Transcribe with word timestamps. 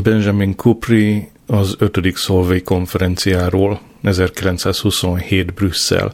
Benjamin 0.00 0.56
Kupri 0.56 1.28
az 1.46 1.76
5. 1.78 2.16
Szolvai 2.16 2.62
konferenciáról 2.62 3.80
1927 4.02 5.54
Brüsszel. 5.54 6.12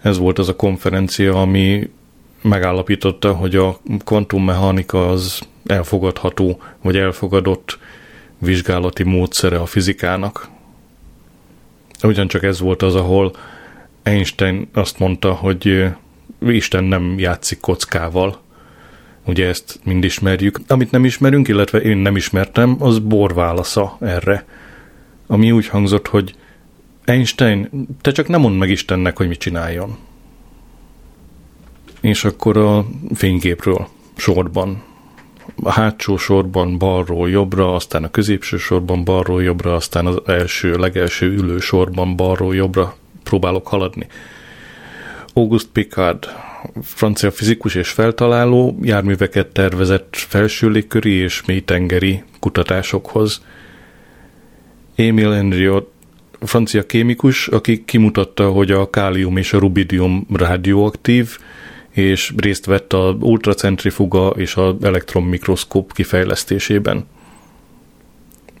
Ez 0.00 0.18
volt 0.18 0.38
az 0.38 0.48
a 0.48 0.56
konferencia, 0.56 1.40
ami 1.40 1.90
megállapította, 2.42 3.32
hogy 3.32 3.56
a 3.56 3.80
kvantummechanika 4.04 5.08
az 5.08 5.40
elfogadható, 5.66 6.62
vagy 6.80 6.96
elfogadott 6.96 7.78
vizsgálati 8.38 9.02
módszere 9.02 9.58
a 9.58 9.66
fizikának. 9.66 10.48
Ugyancsak 12.02 12.42
ez 12.42 12.60
volt 12.60 12.82
az, 12.82 12.94
ahol 12.94 13.36
Einstein 14.02 14.68
azt 14.72 14.98
mondta, 14.98 15.32
hogy 15.32 15.84
Isten 16.40 16.84
nem 16.84 17.18
játszik 17.18 17.60
kockával. 17.60 18.41
Ugye 19.24 19.46
ezt 19.46 19.80
mind 19.84 20.04
ismerjük. 20.04 20.58
Amit 20.66 20.90
nem 20.90 21.04
ismerünk, 21.04 21.48
illetve 21.48 21.80
én 21.80 21.96
nem 21.96 22.16
ismertem, 22.16 22.76
az 22.78 22.98
Bohr 22.98 23.34
válasza 23.34 23.96
erre. 24.00 24.46
Ami 25.26 25.52
úgy 25.52 25.68
hangzott, 25.68 26.06
hogy 26.06 26.34
Einstein, 27.04 27.86
te 28.00 28.12
csak 28.12 28.28
nem 28.28 28.40
mondd 28.40 28.54
meg 28.54 28.70
Istennek, 28.70 29.16
hogy 29.16 29.28
mit 29.28 29.38
csináljon. 29.38 29.96
És 32.00 32.24
akkor 32.24 32.56
a 32.56 32.86
fényképről 33.14 33.88
sorban. 34.16 34.82
A 35.62 35.70
hátsó 35.70 36.16
sorban 36.16 36.78
balról 36.78 37.30
jobbra, 37.30 37.74
aztán 37.74 38.04
a 38.04 38.10
középső 38.10 38.56
sorban 38.56 39.04
balról 39.04 39.42
jobbra, 39.42 39.74
aztán 39.74 40.06
az 40.06 40.20
első, 40.26 40.76
legelső 40.76 41.26
ülő 41.26 41.58
sorban 41.58 42.16
balról 42.16 42.54
jobbra 42.54 42.96
próbálok 43.22 43.66
haladni. 43.66 44.06
August 45.32 45.68
Picard, 45.72 46.28
francia 46.82 47.30
fizikus 47.30 47.74
és 47.74 47.90
feltaláló, 47.90 48.78
járműveket 48.82 49.46
tervezett 49.46 50.16
felső 50.16 50.68
légköri 50.68 51.12
és 51.12 51.42
mélytengeri 51.46 52.22
kutatásokhoz. 52.40 53.42
Emil 54.96 55.32
Henriot, 55.32 55.90
francia 56.40 56.86
kémikus, 56.86 57.48
aki 57.48 57.84
kimutatta, 57.84 58.50
hogy 58.50 58.70
a 58.70 58.90
kálium 58.90 59.36
és 59.36 59.52
a 59.52 59.58
rubidium 59.58 60.26
radioaktív, 60.32 61.38
és 61.90 62.32
részt 62.36 62.64
vett 62.64 62.92
a 62.92 63.16
ultracentrifuga 63.20 64.28
és 64.28 64.56
az 64.56 64.74
elektronmikroszkóp 64.82 65.92
kifejlesztésében. 65.92 67.06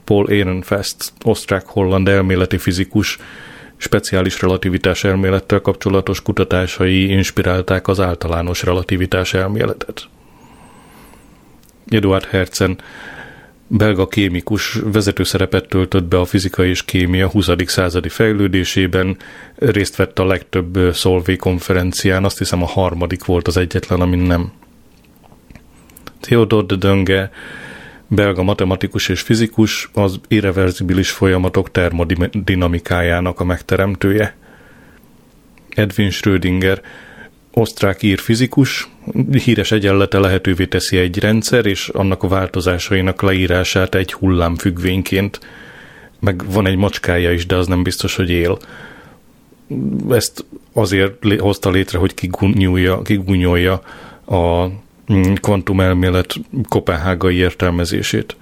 Paul 0.04 0.28
Ehrenfest, 0.28 1.12
osztrák-holland 1.24 2.08
elméleti 2.08 2.58
fizikus, 2.58 3.18
speciális 3.82 4.40
relativitás 4.40 5.04
elmélettel 5.04 5.60
kapcsolatos 5.60 6.22
kutatásai 6.22 7.10
inspirálták 7.10 7.88
az 7.88 8.00
általános 8.00 8.62
relativitás 8.62 9.34
elméletet. 9.34 10.08
Eduard 11.88 12.24
Herzen, 12.24 12.78
belga 13.66 14.06
kémikus 14.06 14.78
vezető 14.92 15.22
szerepet 15.22 15.68
töltött 15.68 16.04
be 16.04 16.18
a 16.18 16.24
fizika 16.24 16.64
és 16.64 16.84
kémia 16.84 17.28
20. 17.28 17.48
századi 17.66 18.08
fejlődésében, 18.08 19.16
részt 19.54 19.96
vett 19.96 20.18
a 20.18 20.26
legtöbb 20.26 20.94
Szolvé 20.94 21.36
konferencián, 21.36 22.24
azt 22.24 22.38
hiszem 22.38 22.62
a 22.62 22.66
harmadik 22.66 23.24
volt 23.24 23.46
az 23.46 23.56
egyetlen, 23.56 24.00
amin 24.00 24.18
nem. 24.18 24.52
Theodor 26.20 26.66
de 26.66 26.76
Dönge, 26.76 27.30
belga 28.14 28.42
matematikus 28.42 29.08
és 29.08 29.20
fizikus, 29.20 29.90
az 29.94 30.20
irreverzibilis 30.28 31.10
folyamatok 31.10 31.70
termodinamikájának 31.70 33.40
a 33.40 33.44
megteremtője. 33.44 34.36
Edwin 35.68 36.10
Schrödinger, 36.10 36.80
osztrák-ír 37.52 38.18
fizikus, 38.18 38.88
híres 39.44 39.72
egyenlete 39.72 40.18
lehetővé 40.18 40.66
teszi 40.66 40.96
egy 40.96 41.18
rendszer, 41.18 41.66
és 41.66 41.88
annak 41.88 42.22
a 42.22 42.28
változásainak 42.28 43.22
leírását 43.22 43.94
egy 43.94 44.12
hullám 44.12 44.56
függvényként. 44.56 45.40
Meg 46.20 46.42
van 46.52 46.66
egy 46.66 46.76
macskája 46.76 47.32
is, 47.32 47.46
de 47.46 47.56
az 47.56 47.66
nem 47.66 47.82
biztos, 47.82 48.16
hogy 48.16 48.30
él. 48.30 48.58
Ezt 50.10 50.44
azért 50.72 51.40
hozta 51.40 51.70
létre, 51.70 51.98
hogy 51.98 52.14
kigunyolja, 52.14 53.02
kigunyolja 53.02 53.82
a 54.26 54.68
kvantumelmélet 55.40 56.34
kopenhágai 56.68 57.36
értelmezését. 57.36 58.36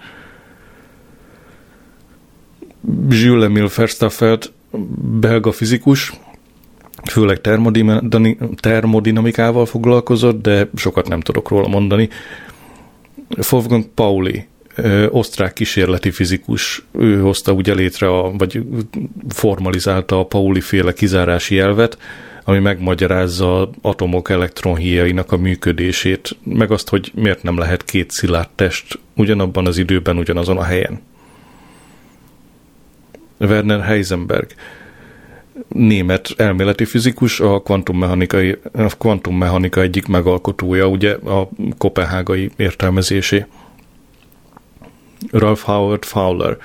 Jules 3.08 3.44
Emile 3.44 3.68
Verstaffelt, 3.76 4.52
belga 5.20 5.52
fizikus, 5.52 6.12
főleg 7.10 7.40
termodinamikával 8.60 9.66
foglalkozott, 9.66 10.42
de 10.42 10.68
sokat 10.74 11.08
nem 11.08 11.20
tudok 11.20 11.48
róla 11.48 11.68
mondani. 11.68 12.08
Wolfgang 13.50 13.84
Pauli, 13.94 14.46
osztrák 15.08 15.52
kísérleti 15.52 16.10
fizikus, 16.10 16.84
ő 16.92 17.20
hozta 17.20 17.52
ugye 17.52 17.74
létre, 17.74 18.08
a, 18.08 18.32
vagy 18.36 18.62
formalizálta 19.28 20.18
a 20.18 20.24
Pauli 20.24 20.60
féle 20.60 20.92
kizárási 20.92 21.58
elvet, 21.58 21.98
ami 22.50 22.58
megmagyarázza 22.58 23.70
atomok 23.82 24.30
elektronhíjainak 24.30 25.32
a 25.32 25.36
működését, 25.36 26.36
meg 26.44 26.70
azt, 26.70 26.88
hogy 26.88 27.12
miért 27.14 27.42
nem 27.42 27.58
lehet 27.58 27.84
két 27.84 28.10
szilárd 28.10 28.48
test 28.54 28.98
ugyanabban 29.16 29.66
az 29.66 29.78
időben, 29.78 30.16
ugyanazon 30.16 30.56
a 30.56 30.62
helyen. 30.62 31.02
Werner 33.38 33.82
Heisenberg, 33.84 34.46
német 35.68 36.34
elméleti 36.36 36.84
fizikus, 36.84 37.40
a 37.40 37.62
kvantummechanikai, 37.62 38.58
a 38.72 38.96
kvantummechanika 38.98 39.80
egyik 39.80 40.06
megalkotója, 40.06 40.86
ugye 40.86 41.14
a 41.14 41.48
kopenhágai 41.78 42.50
értelmezésé. 42.56 43.46
Ralph 45.30 45.62
Howard 45.62 46.04
Fowler, 46.04 46.56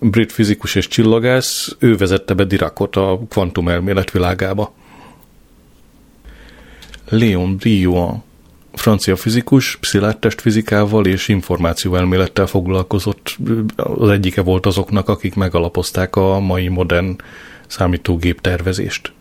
brit 0.00 0.32
fizikus 0.32 0.74
és 0.74 0.88
csillagász, 0.88 1.76
ő 1.78 1.96
vezette 1.96 2.34
be 2.34 2.44
Diracot 2.44 2.96
a 2.96 3.20
kvantumelmélet 3.28 4.10
világába. 4.10 4.80
Léon 7.12 7.56
Briouan, 7.56 8.22
francia 8.72 9.16
fizikus, 9.16 9.78
fizikával 10.36 11.06
és 11.06 11.28
információelmélettel 11.28 12.46
foglalkozott, 12.46 13.36
az 13.76 14.08
egyike 14.08 14.42
volt 14.42 14.66
azoknak, 14.66 15.08
akik 15.08 15.34
megalapozták 15.34 16.16
a 16.16 16.40
mai 16.40 16.68
modern 16.68 17.16
számítógép 17.66 18.40
tervezést. 18.40 19.12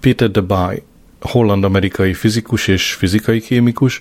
Peter 0.00 0.30
de 0.30 0.40
Bay, 0.40 0.82
holland-amerikai 1.20 2.14
fizikus 2.14 2.68
és 2.68 2.92
fizikai 2.92 3.40
kémikus, 3.40 4.00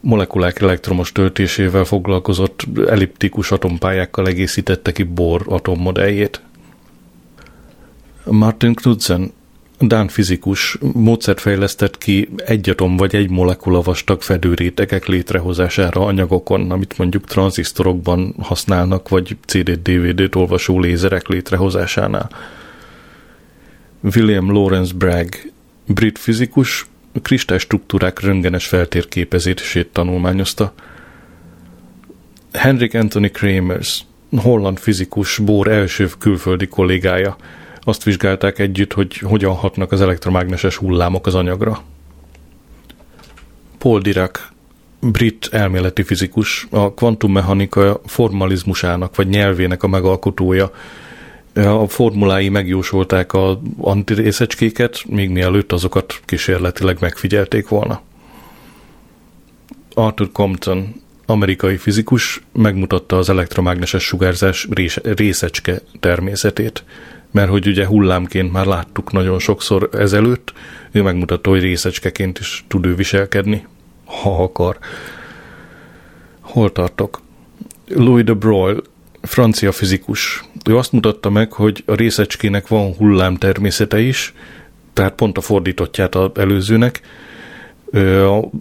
molekulák 0.00 0.60
elektromos 0.60 1.12
töltésével 1.12 1.84
foglalkozott, 1.84 2.66
elliptikus 2.86 3.50
atompályákkal 3.50 4.26
egészítette 4.26 4.92
ki 4.92 5.02
Bohr 5.02 5.42
atommodelljét. 5.46 6.40
Martin 8.24 8.74
Knudsen, 8.74 9.32
Dán 9.78 10.08
fizikus 10.08 10.78
módszert 10.92 11.40
fejlesztett 11.40 11.98
ki 11.98 12.28
egy 12.36 12.70
atom 12.70 12.96
vagy 12.96 13.14
egy 13.14 13.30
molekula 13.30 13.80
vastag 13.80 14.22
fedőrétegek 14.22 15.06
létrehozására 15.06 16.04
anyagokon, 16.04 16.70
amit 16.70 16.98
mondjuk 16.98 17.24
tranzisztorokban 17.24 18.34
használnak, 18.38 19.08
vagy 19.08 19.36
CD-DVD-t 19.46 20.34
olvasó 20.34 20.80
lézerek 20.80 21.28
létrehozásánál. 21.28 22.30
William 24.00 24.52
Lawrence 24.52 24.94
Bragg, 24.94 25.34
brit 25.86 26.18
fizikus, 26.18 26.86
kristálystruktúrák 27.22 28.20
röngenes 28.20 28.66
feltérképezését 28.66 29.88
tanulmányozta. 29.92 30.72
Henrik 32.52 32.94
Anthony 32.94 33.32
Kramers, 33.32 34.04
holland 34.36 34.78
fizikus, 34.78 35.38
Bohr 35.38 35.68
első 35.68 36.08
külföldi 36.18 36.66
kollégája, 36.66 37.36
azt 37.88 38.02
vizsgálták 38.02 38.58
együtt, 38.58 38.92
hogy 38.92 39.16
hogyan 39.16 39.54
hatnak 39.54 39.92
az 39.92 40.00
elektromágneses 40.00 40.76
hullámok 40.76 41.26
az 41.26 41.34
anyagra. 41.34 41.82
Paul 43.78 44.00
Dirac, 44.00 44.40
brit 45.00 45.48
elméleti 45.50 46.02
fizikus, 46.02 46.66
a 46.70 46.94
kvantummechanika 46.94 48.00
formalizmusának 48.04 49.16
vagy 49.16 49.28
nyelvének 49.28 49.82
a 49.82 49.86
megalkotója, 49.86 50.70
a 51.54 51.88
formulái 51.88 52.48
megjósolták 52.48 53.32
a 53.32 53.60
antirészecskéket, 53.78 55.04
még 55.08 55.30
mielőtt 55.30 55.72
azokat 55.72 56.20
kísérletileg 56.24 56.96
megfigyelték 57.00 57.68
volna. 57.68 58.02
Arthur 59.94 60.32
Compton, 60.32 61.02
amerikai 61.26 61.76
fizikus, 61.76 62.40
megmutatta 62.52 63.16
az 63.16 63.28
elektromágneses 63.28 64.04
sugárzás 64.04 64.68
részecske 65.02 65.80
természetét, 66.00 66.84
mert 67.30 67.50
hogy 67.50 67.66
ugye 67.66 67.86
hullámként 67.86 68.52
már 68.52 68.66
láttuk 68.66 69.12
nagyon 69.12 69.38
sokszor 69.38 69.88
ezelőtt, 69.92 70.52
ő 70.92 71.02
megmutatta, 71.02 71.50
hogy 71.50 71.60
részecskeként 71.60 72.38
is 72.38 72.64
tud 72.68 72.86
ő 72.86 72.94
viselkedni, 72.94 73.66
ha 74.04 74.42
akar. 74.42 74.78
Hol 76.40 76.72
tartok? 76.72 77.20
Louis 77.88 78.24
de 78.24 78.32
Broglie 78.32 78.80
francia 79.22 79.72
fizikus. 79.72 80.44
Ő 80.64 80.76
azt 80.76 80.92
mutatta 80.92 81.30
meg, 81.30 81.52
hogy 81.52 81.82
a 81.86 81.94
részecskének 81.94 82.68
van 82.68 82.94
hullám 82.94 83.36
természete 83.36 84.00
is, 84.00 84.34
tehát 84.92 85.14
pont 85.14 85.38
a 85.38 85.40
fordítottját 85.40 86.14
az 86.14 86.30
előzőnek. 86.34 87.00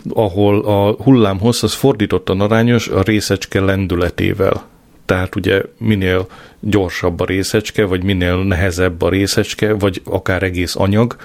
ahol 0.09 0.65
a 0.65 0.91
hullámhossz 1.03 1.63
az 1.63 1.73
fordítottan 1.73 2.41
arányos 2.41 2.88
a 2.88 3.01
részecske 3.01 3.59
lendületével. 3.59 4.67
Tehát 5.05 5.35
ugye 5.35 5.61
minél 5.77 6.27
gyorsabb 6.59 7.19
a 7.19 7.25
részecske, 7.25 7.85
vagy 7.85 8.03
minél 8.03 8.43
nehezebb 8.43 9.01
a 9.01 9.09
részecske, 9.09 9.73
vagy 9.73 10.01
akár 10.03 10.43
egész 10.43 10.75
anyag, 10.75 11.15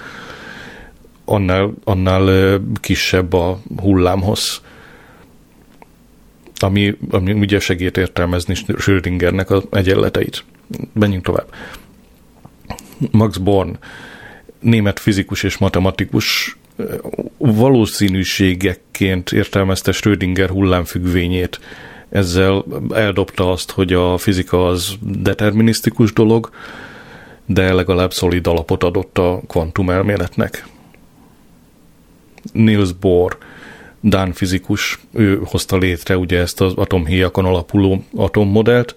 annál, 1.25 1.73
annál 1.83 2.59
kisebb 2.79 3.33
a 3.33 3.59
hullámhossz. 3.77 4.59
Ami, 6.55 6.97
ami 7.09 7.33
ugye 7.33 7.59
segít 7.59 7.97
értelmezni 7.97 8.55
Schrödingernek 8.55 9.49
az 9.49 9.63
egyenleteit. 9.71 10.43
Menjünk 10.93 11.23
tovább. 11.23 11.53
Max 13.11 13.37
Born, 13.37 13.77
német 14.59 14.99
fizikus 14.99 15.43
és 15.43 15.57
matematikus 15.57 16.57
valószínűségekként 17.37 19.31
értelmezte 19.31 19.91
Schrödinger 19.91 20.49
hullámfüggvényét. 20.49 21.59
Ezzel 22.11 22.65
eldobta 22.93 23.51
azt, 23.51 23.71
hogy 23.71 23.93
a 23.93 24.17
fizika 24.17 24.67
az 24.67 24.93
determinisztikus 25.01 26.13
dolog, 26.13 26.49
de 27.45 27.73
legalább 27.73 28.13
szolid 28.13 28.47
alapot 28.47 28.83
adott 28.83 29.17
a 29.17 29.41
kvantumelméletnek. 29.47 30.67
Niels 32.53 32.93
Bohr, 32.93 33.37
Dán 33.99 34.33
fizikus, 34.33 34.99
ő 35.13 35.41
hozta 35.45 35.77
létre 35.77 36.17
ugye 36.17 36.39
ezt 36.39 36.61
az 36.61 36.73
atomhéjakon 36.73 37.45
alapuló 37.45 38.03
atommodellt, 38.15 38.95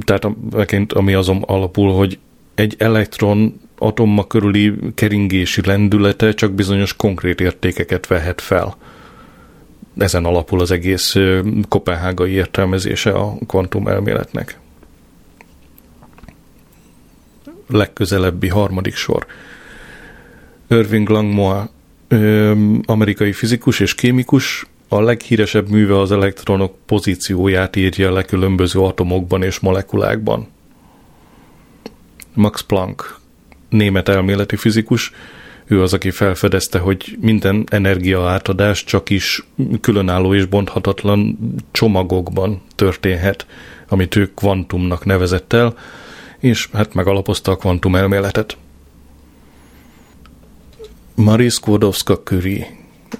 tehát 0.00 0.26
ami 0.88 1.14
azon 1.14 1.42
alapul, 1.42 1.92
hogy 1.92 2.18
egy 2.54 2.74
elektron 2.78 3.60
atomma 3.78 4.26
körüli 4.26 4.74
keringési 4.94 5.60
lendülete 5.64 6.32
csak 6.32 6.52
bizonyos 6.52 6.96
konkrét 6.96 7.40
értékeket 7.40 8.06
vehet 8.06 8.40
fel. 8.40 8.76
Ezen 9.96 10.24
alapul 10.24 10.60
az 10.60 10.70
egész 10.70 11.14
kopenhágai 11.68 12.30
értelmezése 12.30 13.10
a 13.10 13.34
kvantum 13.46 13.88
elméletnek. 13.88 14.58
Legközelebbi 17.66 18.48
harmadik 18.48 18.94
sor. 18.94 19.26
Irving 20.68 21.08
Langmuir, 21.08 21.68
amerikai 22.84 23.32
fizikus 23.32 23.80
és 23.80 23.94
kémikus, 23.94 24.66
a 24.88 25.00
leghíresebb 25.00 25.68
műve 25.68 25.98
az 25.98 26.12
elektronok 26.12 26.74
pozícióját 26.86 27.76
írja 27.76 28.12
le 28.12 28.22
különböző 28.22 28.80
atomokban 28.80 29.42
és 29.42 29.58
molekulákban. 29.58 30.48
Max 32.34 32.60
Planck, 32.62 33.18
német 33.68 34.08
elméleti 34.08 34.56
fizikus, 34.56 35.12
ő 35.66 35.82
az, 35.82 35.92
aki 35.92 36.10
felfedezte, 36.10 36.78
hogy 36.78 37.16
minden 37.20 37.66
energia 37.70 38.28
átadás 38.28 38.84
csak 38.84 39.10
is 39.10 39.46
különálló 39.80 40.34
és 40.34 40.44
bonthatatlan 40.44 41.38
csomagokban 41.70 42.62
történhet, 42.74 43.46
amit 43.88 44.16
ő 44.16 44.30
kvantumnak 44.34 45.04
nevezett 45.04 45.52
el, 45.52 45.74
és 46.38 46.68
hát 46.72 46.94
megalapozta 46.94 47.50
a 47.50 47.56
kvantum 47.56 47.96
elméletet. 47.96 48.56
Marie 51.14 51.50
Skłodowska-Curie, 51.50 52.66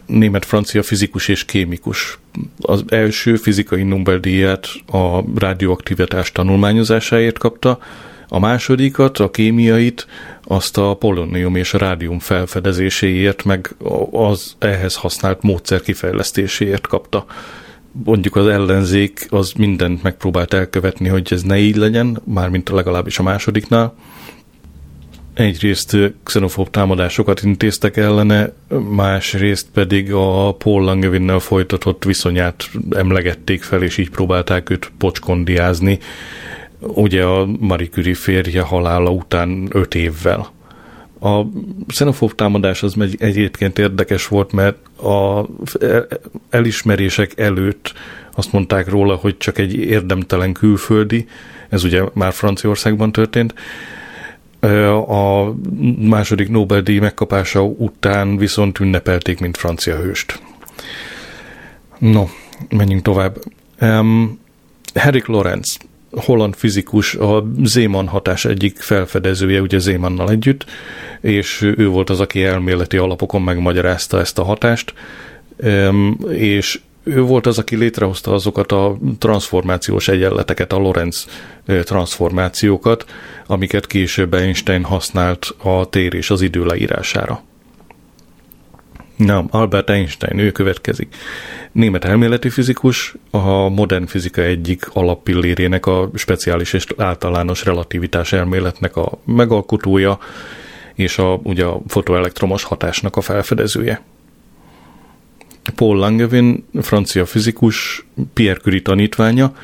német-francia 0.07 0.83
fizikus 0.83 1.29
és 1.29 1.45
kémikus. 1.45 2.19
Az 2.61 2.85
első 2.89 3.37
fizikai 3.37 3.83
Nobel-díját 3.83 4.67
a 4.87 5.23
radioaktivitás 5.39 6.33
tanulmányozásáért 6.33 7.39
kapta, 7.39 7.79
a 8.29 8.39
másodikat, 8.39 9.19
a 9.19 9.31
kémiait, 9.31 10.07
azt 10.45 10.79
a 10.79 10.95
polonium 10.95 11.57
és 11.57 11.73
rádium 11.73 12.19
felfedezéséért, 12.19 13.45
meg 13.45 13.75
az 14.11 14.57
ehhez 14.59 14.97
használt 14.97 15.43
módszer 15.43 15.81
kifejlesztéséért 15.81 16.87
kapta. 16.87 17.25
Mondjuk 18.05 18.37
az 18.37 18.47
ellenzék 18.47 19.27
az 19.31 19.53
mindent 19.53 20.03
megpróbált 20.03 20.55
elkövetni, 20.55 21.09
hogy 21.09 21.29
ez 21.31 21.43
ne 21.43 21.59
így 21.59 21.77
legyen, 21.77 22.21
mármint 22.25 22.69
legalábbis 22.69 23.19
a 23.19 23.23
másodiknál. 23.23 23.95
Egyrészt 25.35 25.97
xenofób 26.23 26.71
támadásokat 26.71 27.43
intéztek 27.43 27.97
ellene, 27.97 28.53
másrészt 28.91 29.67
pedig 29.73 30.13
a 30.13 30.53
Paul 30.59 30.85
Langevinnel 30.85 31.39
folytatott 31.39 32.05
viszonyát 32.05 32.71
emlegették 32.91 33.63
fel, 33.63 33.83
és 33.83 33.99
így 33.99 34.11
próbálták 34.11 34.71
őt 34.71 34.93
pocskondiázni 34.99 35.99
ugye 36.83 37.25
a 37.25 37.47
Marie 37.47 37.89
Curie 37.89 38.15
férje 38.15 38.63
halála 38.63 39.11
után 39.11 39.69
öt 39.71 39.95
évvel. 39.95 40.51
A 41.21 41.43
xenofób 41.87 42.35
támadás 42.35 42.83
az 42.83 42.95
egyébként 43.19 43.79
érdekes 43.79 44.29
volt, 44.29 44.53
mert 44.53 44.77
a 45.03 45.47
elismerések 46.51 47.39
előtt 47.39 47.93
azt 48.35 48.53
mondták 48.53 48.89
róla, 48.89 49.15
hogy 49.15 49.37
csak 49.37 49.59
egy 49.59 49.75
érdemtelen 49.75 50.53
külföldi, 50.53 51.27
ez 51.69 51.85
ugye 51.85 52.03
már 52.13 52.33
Franciaországban 52.33 53.13
történt, 53.13 53.55
a 55.09 55.55
második 56.01 56.49
Nobel-díj 56.49 56.99
megkapása 56.99 57.63
után 57.63 58.37
viszont 58.37 58.81
ünnepelték, 58.81 59.41
mint 59.41 59.57
francia 59.57 59.97
hőst. 59.97 60.43
No, 61.99 62.25
menjünk 62.69 63.03
tovább. 63.03 63.39
Um, 63.81 64.41
Henrik 64.95 65.27
Lorenz 65.27 65.79
holland 66.13 66.55
fizikus, 66.55 67.15
a 67.15 67.45
Zéman 67.65 68.09
hatás 68.09 68.45
egyik 68.45 68.77
felfedezője, 68.77 69.61
ugye 69.61 69.79
Zémannal 69.79 70.31
együtt, 70.31 70.65
és 71.21 71.73
ő 71.77 71.89
volt 71.89 72.11
az, 72.11 72.21
aki 72.21 72.45
elméleti 72.45 72.97
alapokon 72.97 73.43
megmagyarázta 73.43 74.19
ezt 74.19 74.39
a 74.39 74.45
hatást, 74.45 74.95
és 76.29 76.81
ő 77.05 77.21
volt 77.23 77.47
az, 77.47 77.59
aki 77.59 77.77
létrehozta 77.77 78.33
azokat 78.33 78.73
a 78.73 78.99
transformációs 79.19 80.09
egyenleteket, 80.09 80.73
a 80.73 80.79
Lorentz 80.79 81.27
transformációkat, 81.85 83.05
amiket 83.47 83.87
később 83.87 84.35
Einstein 84.35 84.85
használt 84.85 85.55
a 85.63 85.89
tér 85.89 86.15
és 86.15 86.31
az 86.31 86.41
idő 86.41 86.65
leírására. 86.65 87.43
Na, 89.25 89.45
Albert 89.51 89.91
Einstein, 89.91 90.39
ő 90.39 90.51
következik. 90.51 91.15
Német 91.73 92.05
elméleti 92.05 92.51
fizikus, 92.51 93.15
a 93.31 93.69
modern 93.69 94.07
fizika 94.07 94.43
egyik 94.43 94.89
alappillérének, 94.93 95.87
a 95.87 96.11
speciális 96.15 96.73
és 96.73 96.87
általános 96.97 97.65
relativitás 97.65 98.33
elméletnek 98.33 98.97
a 98.97 99.19
megalkotója, 99.25 100.19
és 100.95 101.19
a, 101.19 101.41
ugye 101.43 101.65
a 101.65 101.81
fotoelektromos 101.87 102.63
hatásnak 102.63 103.17
a 103.17 103.21
felfedezője. 103.21 104.03
Paul 105.75 105.97
Langevin, 105.97 106.65
francia 106.81 107.27
fizikus, 107.27 108.07
Pierre 108.33 108.61
Curie 108.61 108.83
tanítványa, 108.83 109.55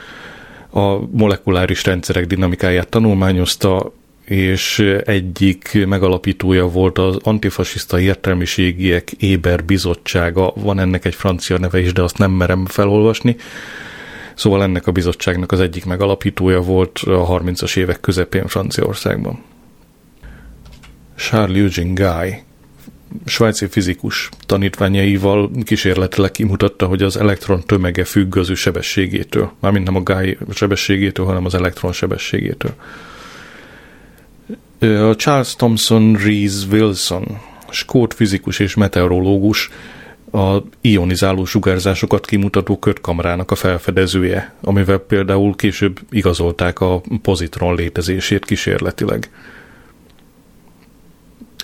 a 0.71 0.99
molekuláris 1.11 1.85
rendszerek 1.85 2.27
dinamikáját 2.27 2.88
tanulmányozta, 2.88 3.93
és 4.28 4.78
egyik 5.04 5.87
megalapítója 5.87 6.66
volt 6.66 6.99
az 6.99 7.16
antifasiszta 7.23 8.00
értelmiségiek 8.00 9.12
Éber 9.12 9.64
bizottsága, 9.64 10.52
van 10.56 10.78
ennek 10.78 11.04
egy 11.04 11.14
francia 11.14 11.58
neve 11.58 11.80
is, 11.80 11.92
de 11.92 12.02
azt 12.02 12.18
nem 12.18 12.30
merem 12.30 12.66
felolvasni. 12.66 13.37
Szóval 14.35 14.62
ennek 14.62 14.87
a 14.87 14.92
bizottságnak 14.92 15.52
az 15.52 15.61
egyik 15.61 15.85
megalapítója 15.85 16.61
volt 16.61 16.99
a 16.99 17.40
30-as 17.40 17.76
évek 17.76 18.00
közepén 18.00 18.47
Franciaországban. 18.47 19.42
Charles 21.16 21.58
Eugene 21.58 21.92
Guy, 21.92 22.42
svájci 23.25 23.66
fizikus 23.66 24.28
tanítványaival 24.47 25.50
kísérletileg 25.64 26.30
kimutatta, 26.30 26.87
hogy 26.87 27.02
az 27.02 27.16
elektron 27.16 27.62
tömege 27.66 28.04
függ 28.04 28.37
az 28.37 28.50
ő 28.50 28.54
sebességétől. 28.54 29.52
Mármint 29.61 29.85
nem 29.85 29.97
a 29.97 30.00
Guy 30.00 30.38
sebességétől, 30.54 31.26
hanem 31.26 31.44
az 31.44 31.54
elektron 31.54 31.92
sebességétől. 31.92 32.75
A 34.80 35.14
Charles 35.16 35.56
Thomson 35.56 36.16
Rees 36.25 36.66
Wilson, 36.70 37.38
skót 37.70 38.14
fizikus 38.14 38.58
és 38.58 38.75
meteorológus, 38.75 39.70
a 40.32 40.58
ionizáló 40.80 41.44
sugárzásokat 41.44 42.26
kimutató 42.26 42.78
kötkamrának 42.78 43.50
a 43.50 43.54
felfedezője, 43.54 44.52
amivel 44.61 44.99
például 44.99 45.56
később 45.56 46.00
igazolták 46.11 46.80
a 46.80 47.00
pozitron 47.23 47.75
létezését 47.75 48.44
kísérletileg. 48.44 49.30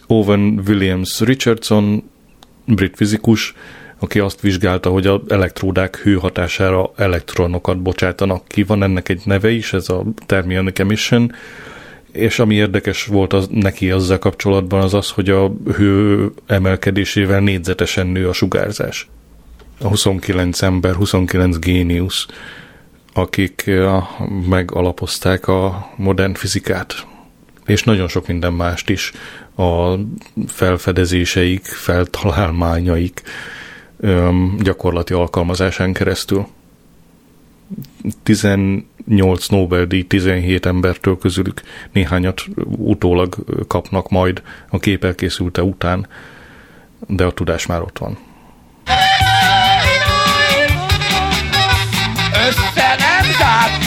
Owen 0.06 0.62
Williams 0.66 1.20
Richardson, 1.20 2.10
brit 2.64 2.96
fizikus, 2.96 3.54
aki 3.98 4.18
azt 4.18 4.40
vizsgálta, 4.40 4.90
hogy 4.90 5.06
az 5.06 5.20
elektródák 5.28 5.96
hő 5.96 6.14
hatására 6.14 6.92
elektronokat 6.96 7.82
bocsátanak 7.82 8.48
ki. 8.48 8.62
Van 8.62 8.82
ennek 8.82 9.08
egy 9.08 9.22
neve 9.24 9.50
is, 9.50 9.72
ez 9.72 9.88
a 9.88 10.04
thermionic 10.26 10.78
emission, 10.78 11.32
és 12.14 12.38
ami 12.38 12.54
érdekes 12.54 13.04
volt 13.04 13.32
az, 13.32 13.48
neki 13.50 13.90
azzal 13.90 14.18
kapcsolatban 14.18 14.80
az 14.80 14.94
az, 14.94 15.10
hogy 15.10 15.30
a 15.30 15.52
hő 15.76 16.30
emelkedésével 16.46 17.40
négyzetesen 17.40 18.06
nő 18.06 18.28
a 18.28 18.32
sugárzás. 18.32 19.08
A 19.80 19.88
29 19.88 20.62
ember, 20.62 20.94
29 20.94 21.58
géniusz, 21.58 22.26
akik 23.12 23.70
megalapozták 24.48 25.48
a 25.48 25.90
modern 25.96 26.34
fizikát. 26.34 27.06
és 27.66 27.82
nagyon 27.82 28.08
sok 28.08 28.26
minden 28.26 28.52
mást 28.52 28.90
is 28.90 29.12
a 29.56 29.94
felfedezéseik, 30.46 31.64
feltalálmányaik 31.64 33.22
gyakorlati 34.58 35.12
alkalmazásán 35.12 35.92
keresztül. 35.92 36.46
18 39.06 39.46
Nobel-díj 39.48 40.02
17 40.02 40.66
embertől 40.66 41.18
közülük 41.18 41.60
néhányat 41.92 42.44
utólag 42.76 43.34
kapnak 43.68 44.10
majd 44.10 44.42
a 44.70 44.78
kép 44.78 45.04
elkészülte 45.04 45.62
után, 45.62 46.06
de 47.06 47.24
a 47.24 47.32
tudás 47.32 47.66
már 47.66 47.82
ott 47.82 47.98
van. 47.98 48.18
Össze 52.48 52.96
nem 52.98 53.32
zárt! 53.38 53.82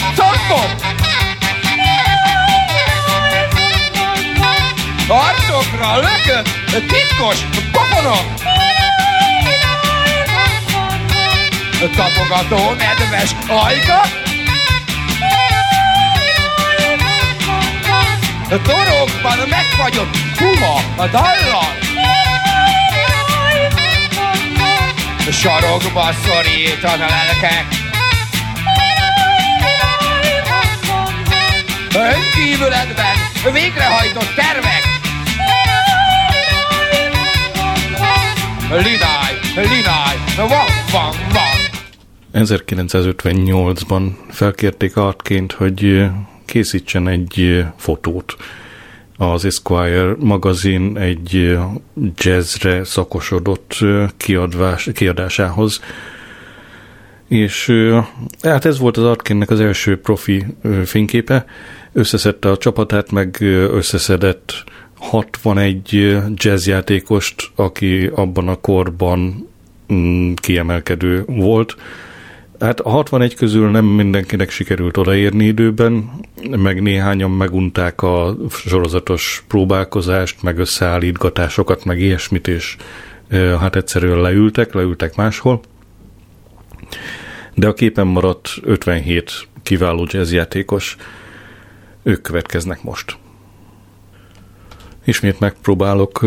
Arcokra 5.10 5.96
lökött 5.96 6.48
titkos 6.70 7.44
pofonok! 7.72 8.56
tapogató 11.96 12.72
nedves 12.72 13.34
ajka. 13.48 14.27
Torokban 18.48 19.48
megfagyott 19.48 20.16
puma 20.36 20.74
a 20.96 21.06
dallal. 21.06 21.76
Sarokba 25.30 26.12
szorít 26.12 26.84
a 26.84 26.96
lelkek. 26.96 27.66
Önkívületben 31.94 33.16
végrehajtott 33.52 34.34
tervek. 34.34 34.82
Lidáj, 38.70 39.38
lidáj, 39.54 40.16
van, 40.36 40.48
van, 40.90 41.14
van. 41.32 41.56
1958-ban 42.32 44.10
felkérték 44.30 44.96
Artként, 44.96 45.52
hogy 45.52 46.08
készítsen 46.48 47.08
egy 47.08 47.64
fotót. 47.76 48.36
Az 49.16 49.44
Esquire 49.44 50.14
magazin 50.18 50.98
egy 50.98 51.58
jazzre 52.16 52.84
szakosodott 52.84 53.78
kiadvás, 54.16 54.88
kiadásához. 54.94 55.80
És 57.28 57.72
hát 58.42 58.64
ez 58.64 58.78
volt 58.78 58.96
az 58.96 59.04
Artkénnek 59.04 59.50
az 59.50 59.60
első 59.60 60.00
profi 60.00 60.46
fényképe. 60.84 61.44
Összeszedte 61.92 62.50
a 62.50 62.56
csapatát, 62.56 63.10
meg 63.10 63.36
összeszedett 63.70 64.64
61 64.98 66.18
jazzjátékost, 66.34 67.50
aki 67.54 68.10
abban 68.14 68.48
a 68.48 68.56
korban 68.56 69.48
mm, 69.92 70.32
kiemelkedő 70.34 71.24
volt 71.26 71.76
Hát 72.60 72.80
a 72.80 72.88
61 72.88 73.34
közül 73.34 73.70
nem 73.70 73.84
mindenkinek 73.84 74.50
sikerült 74.50 74.96
odaérni 74.96 75.44
időben, 75.44 76.10
meg 76.50 76.82
néhányan 76.82 77.30
megunták 77.30 78.02
a 78.02 78.36
sorozatos 78.50 79.44
próbálkozást, 79.48 80.42
meg 80.42 80.58
összeállítgatásokat, 80.58 81.84
meg 81.84 82.00
ilyesmit, 82.00 82.48
és 82.48 82.76
hát 83.30 83.76
egyszerűen 83.76 84.20
leültek, 84.20 84.72
leültek 84.72 85.16
máshol. 85.16 85.60
De 87.54 87.68
a 87.68 87.74
képen 87.74 88.06
maradt 88.06 88.50
57 88.62 89.48
kiváló 89.62 90.06
jazzjátékos, 90.10 90.96
ők 92.02 92.22
következnek 92.22 92.82
most. 92.82 93.16
Ismét 95.04 95.40
megpróbálok 95.40 96.26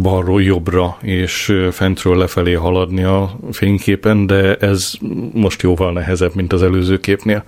balról 0.00 0.42
jobbra 0.42 0.96
és 1.00 1.54
fentről 1.70 2.16
lefelé 2.16 2.52
haladni 2.52 3.02
a 3.02 3.38
fényképen, 3.50 4.26
de 4.26 4.54
ez 4.56 4.92
most 5.32 5.62
jóval 5.62 5.92
nehezebb, 5.92 6.34
mint 6.34 6.52
az 6.52 6.62
előző 6.62 7.00
képnél. 7.00 7.44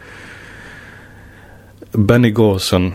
Benny 1.99 2.33
Golson, 2.33 2.95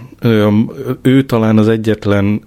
ő 1.02 1.24
talán 1.26 1.58
az 1.58 1.68
egyetlen 1.68 2.42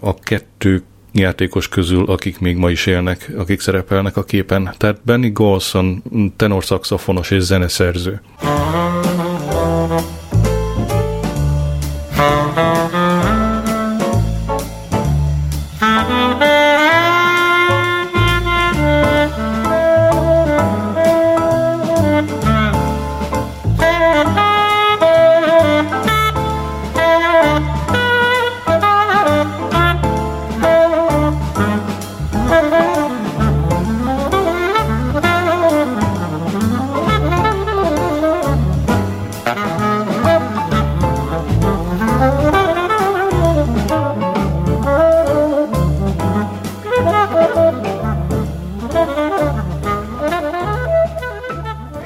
a 0.00 0.14
kettő 0.14 0.82
játékos 1.12 1.68
közül, 1.68 2.04
akik 2.04 2.38
még 2.38 2.56
ma 2.56 2.70
is 2.70 2.86
élnek, 2.86 3.32
akik 3.36 3.60
szerepelnek 3.60 4.16
a 4.16 4.24
képen. 4.24 4.74
Tehát 4.76 5.00
Benny 5.04 5.32
Golson, 5.32 6.02
tenorszaxofonos 6.36 7.30
és 7.30 7.42
zeneszerző. 7.42 8.20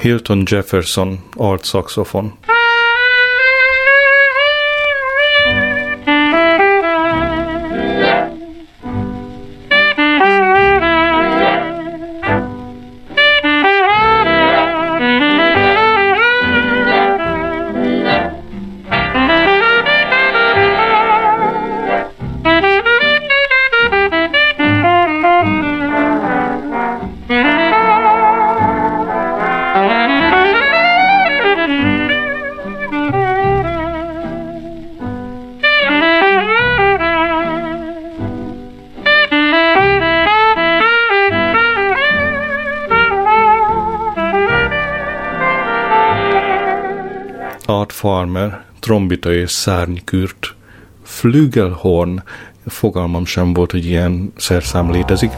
Hilton 0.01 0.47
Jefferson 0.49 1.19
alt 1.39 1.67
saxofon. 1.67 2.33
Farmer, 48.01 48.65
trombita 48.79 49.33
és 49.33 49.51
szárnykürt, 49.51 50.55
Flügelhorn, 51.03 52.23
fogalmam 52.67 53.25
sem 53.25 53.53
volt, 53.53 53.71
hogy 53.71 53.87
ilyen 53.87 54.33
szerszám 54.37 54.91
létezik. 54.91 55.31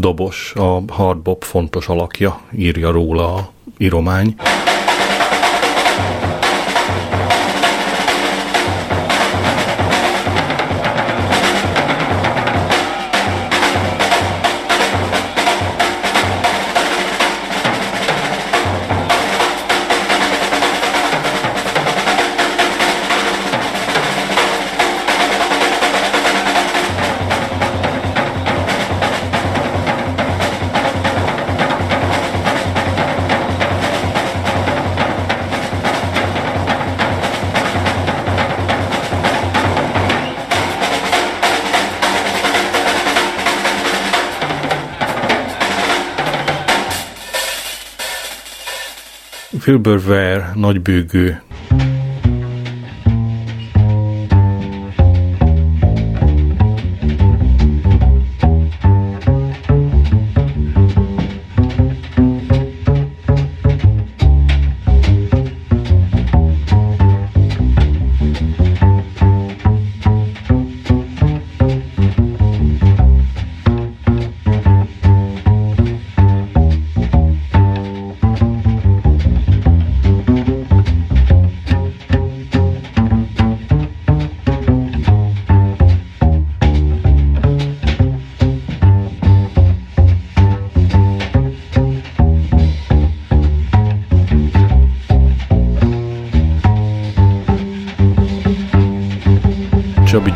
Dobos, 0.00 0.54
a 0.56 0.80
hardbop 0.92 1.44
fontos 1.44 1.88
alakja, 1.88 2.40
írja 2.52 2.90
róla 2.90 3.34
a 3.36 3.50
íromány. 3.78 4.34
Ware 49.78 50.50
nagybőgő 50.54 51.42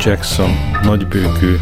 Jackson, 0.05 0.51
nagybőkű, 0.83 1.55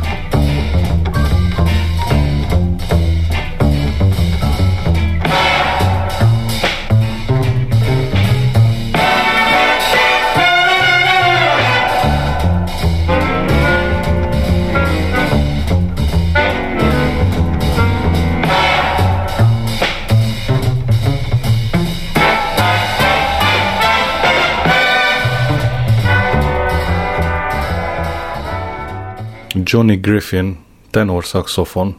Johnny 29.72 29.96
Griffin, 29.96 30.58
tenor 30.90 31.22
saxofon. 31.24 31.94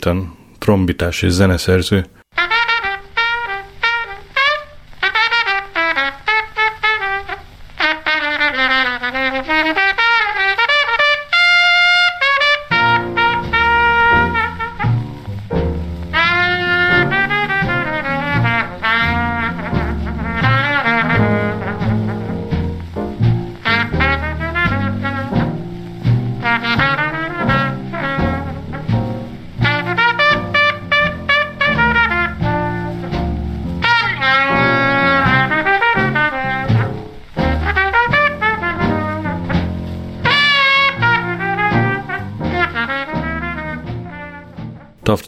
Clayton, 0.00 0.36
trombitás 0.58 1.22
és 1.22 1.30
zeneszerző, 1.32 2.06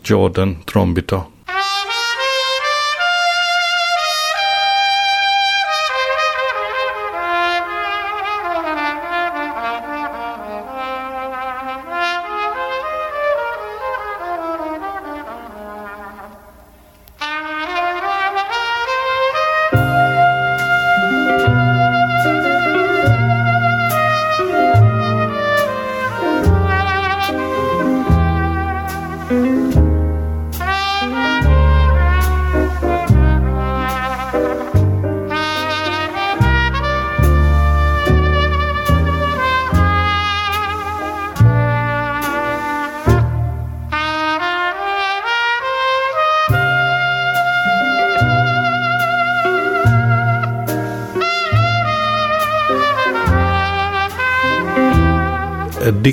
Jordan 0.03 0.57
trombita. 0.65 1.25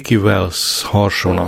Dickie 0.10 0.24
Wells 0.24 0.84
harsona. 0.92 1.46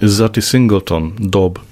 Zati 0.00 0.40
Singleton, 0.40 1.14
dob. 1.18 1.69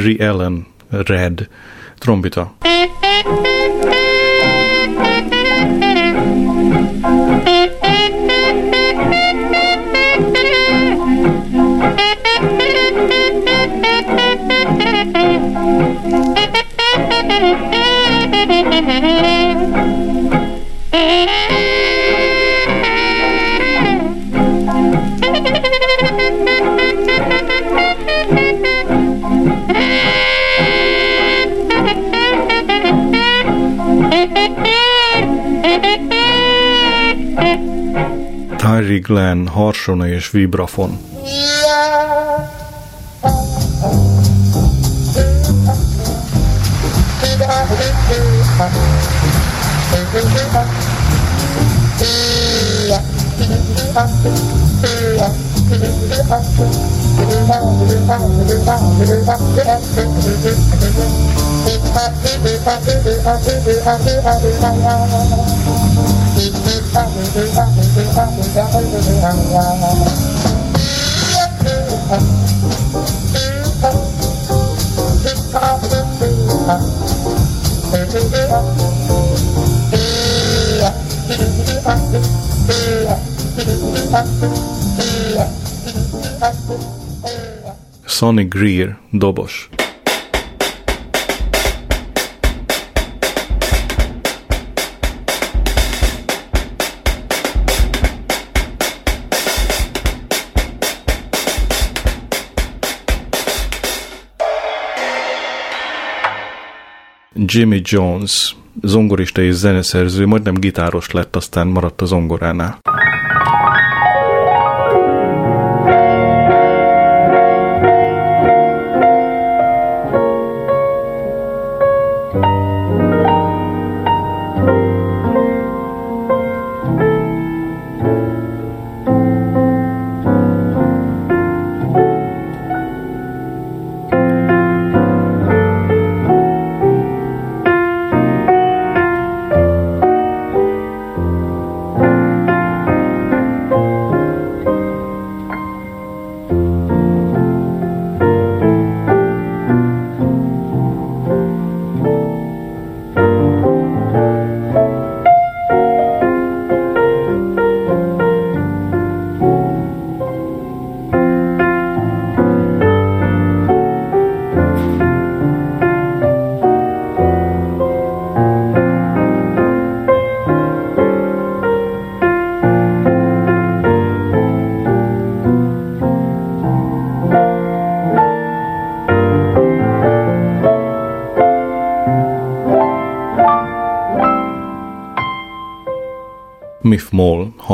Henry 0.00 0.18
Allen, 0.18 0.64
Red, 0.90 1.46
trombita. 2.00 2.48
Glenn, 39.10 39.48
harsona 39.48 40.06
és 40.06 40.30
vibrafon. 40.30 40.98
Sonny 88.06 88.44
Greer, 88.44 88.98
dobos. 89.12 89.79
Jimmy 107.52 107.80
Jones, 107.84 108.56
zongorista 108.82 109.42
és 109.42 109.54
zeneszerző, 109.54 110.26
majdnem 110.26 110.54
gitáros 110.54 111.10
lett, 111.10 111.36
aztán 111.36 111.66
maradt 111.66 112.00
a 112.00 112.04
zongoránál. 112.04 112.78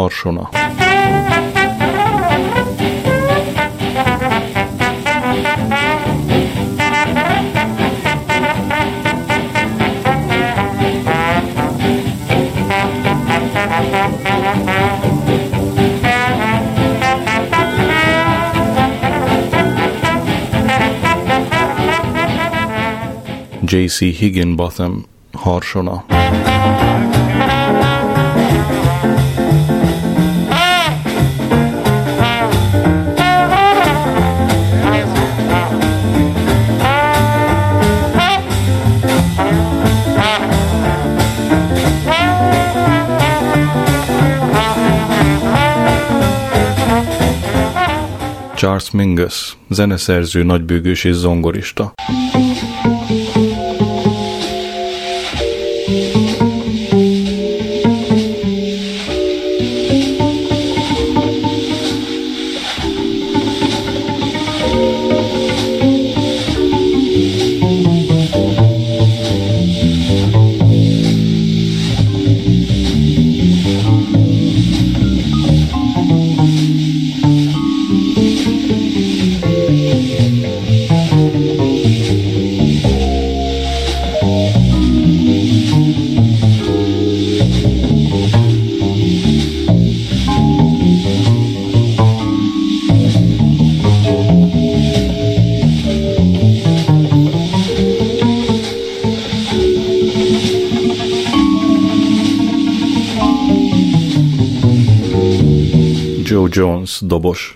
harsona. 0.07 0.51
J.C. 23.67 24.13
Higginbotham 24.13 25.05
harsona. 25.35 26.76
Charles 48.67 48.91
Mingus, 48.91 49.57
zeneszerző, 49.69 50.43
nagybőgős 50.43 51.05
és 51.05 51.15
zongorista. 51.15 51.93
Jones 106.57 107.03
dobos. 107.03 107.55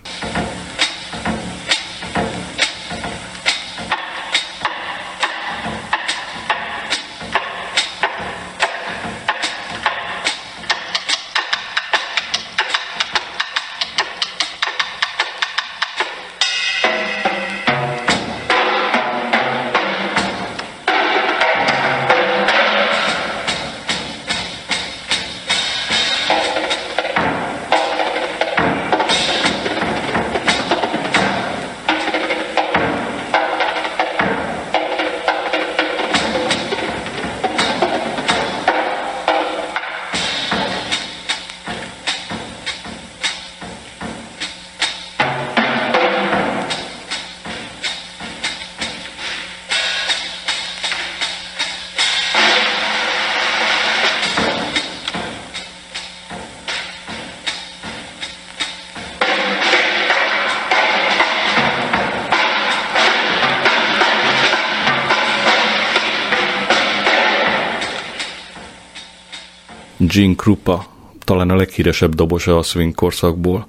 Gene 70.10 70.34
Krupa, 70.34 70.86
talán 71.24 71.50
a 71.50 71.56
leghíresebb 71.56 72.14
dobosa 72.14 72.58
a 72.58 72.62
swing 72.62 72.94
korszakból. 72.94 73.66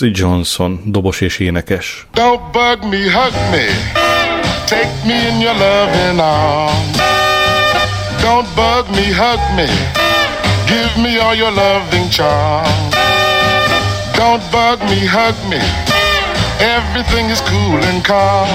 Ossie 0.00 0.14
Johnson, 0.14 0.80
dobos 0.84 1.20
és 1.20 1.38
énekes. 1.38 2.06
Don't 2.12 2.40
bug 2.52 2.84
me, 2.90 3.10
hug 3.10 3.34
me, 3.50 3.66
take 4.66 4.94
me 5.04 5.28
in 5.28 5.40
your 5.40 5.54
loving 5.54 6.20
arms. 6.20 6.96
Don't 8.22 8.46
bug 8.54 8.86
me, 8.94 9.12
hug 9.12 9.40
me, 9.56 9.66
give 10.66 10.94
me 11.02 11.18
all 11.18 11.34
your 11.34 11.50
loving 11.50 12.08
charms. 12.10 12.94
Don't 14.14 14.42
bug 14.50 14.78
me, 14.88 15.04
hug 15.04 15.34
me, 15.48 15.60
everything 16.60 17.30
is 17.30 17.40
cool 17.40 17.82
and 17.90 18.04
calm. 18.04 18.48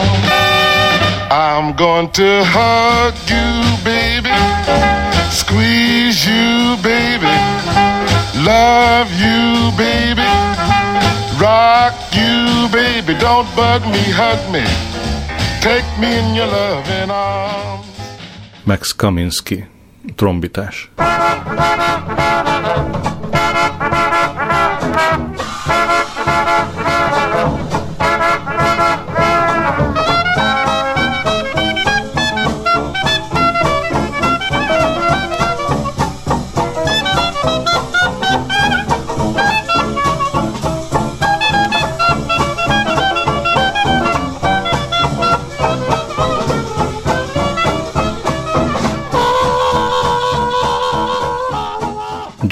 I'm 1.29 1.75
going 1.75 2.09
to 2.11 2.43
hug 2.45 3.15
you, 3.27 3.47
baby, 3.83 4.35
squeeze 5.29 6.25
you, 6.25 6.77
baby, 6.81 7.35
love 8.45 9.11
you, 9.19 9.71
baby. 9.77 10.12
Don't 13.23 13.47
bug 13.55 13.81
me, 13.85 14.03
hug 14.11 14.41
me. 14.51 14.65
Take 15.61 15.87
me 15.97 16.09
in 16.19 16.35
your 16.35 16.47
loving 16.47 17.09
arms. 17.09 17.87
Max 18.65 18.91
Kaminsky, 18.91 19.65
trombitás. 20.17 20.89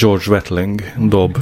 George 0.02 0.32
Wetling 0.32 0.82
dob. 1.10 1.38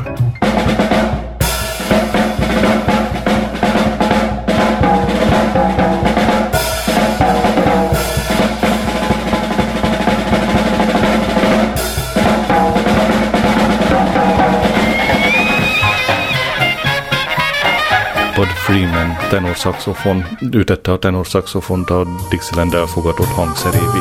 Bud 18.36 18.48
Freeman, 18.48 19.18
tenorszaxofon, 19.30 20.26
ő 20.52 20.64
tette 20.64 20.92
a 20.92 20.98
tenorszaxofont 21.00 21.90
a 21.90 22.06
Dixieland 22.30 22.74
elfogadott 22.74 23.32
hangszerévé. 23.32 24.00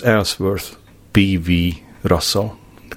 Charles 0.00 0.18
Ellsworth 0.18 0.76
P.V. 1.10 1.50
Russell 2.02 2.50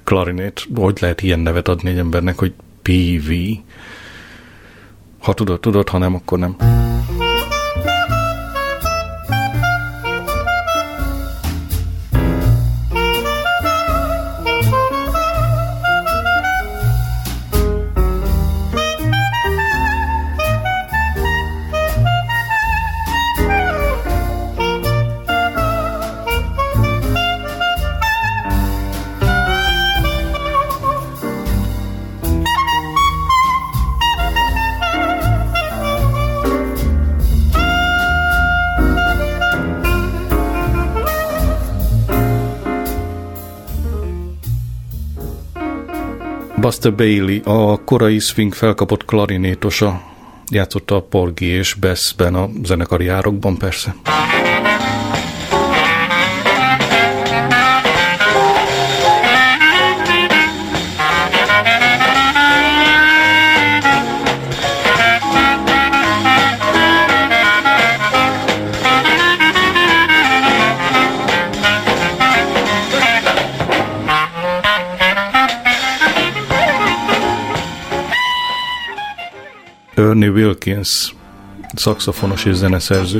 klarinét. 0.04 0.66
Hogy 0.74 0.98
lehet 1.00 1.22
ilyen 1.22 1.40
nevet 1.40 1.68
adni 1.68 1.90
egy 1.90 1.98
embernek, 1.98 2.38
hogy 2.38 2.52
P.V. 2.82 3.32
Ha 5.18 5.34
tudod, 5.34 5.60
tudod, 5.60 5.88
ha 5.88 5.98
nem, 5.98 6.14
akkor 6.14 6.38
nem. 6.38 6.56
Buster 46.84 47.06
Bailey, 47.06 47.42
a 47.44 47.84
korai 47.84 48.18
swing 48.18 48.54
felkapott 48.54 49.04
klarinétosa, 49.04 50.00
játszotta 50.50 50.96
a 50.96 51.00
Porgy 51.00 51.42
és 51.42 51.74
Bessben 51.74 52.34
a 52.34 52.48
zenekari 52.62 53.08
árokban 53.08 53.56
persze. 53.58 53.94
Ernie 80.14 80.28
Wilkins, 80.28 81.14
szakszofonos 81.74 82.44
és 82.44 82.54
zeneszerző. 82.54 83.18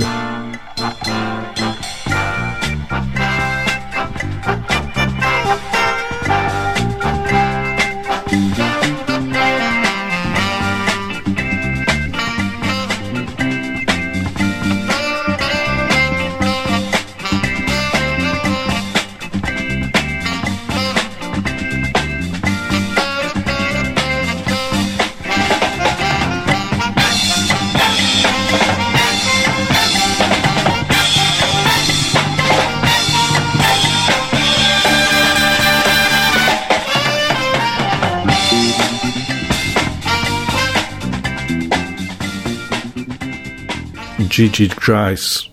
Gigi 44.35 44.67
Grice 44.67 45.47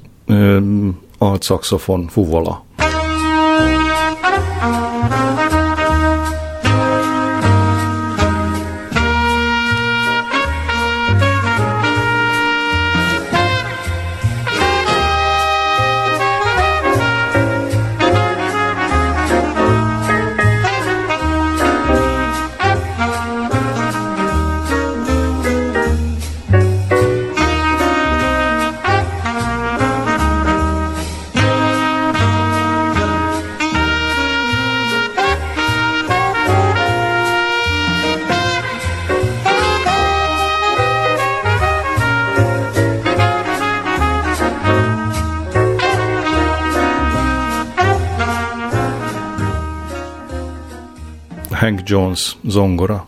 altszaxofon 1.19 2.07
fuvola. 2.09 2.55
Zongora. 52.15 53.05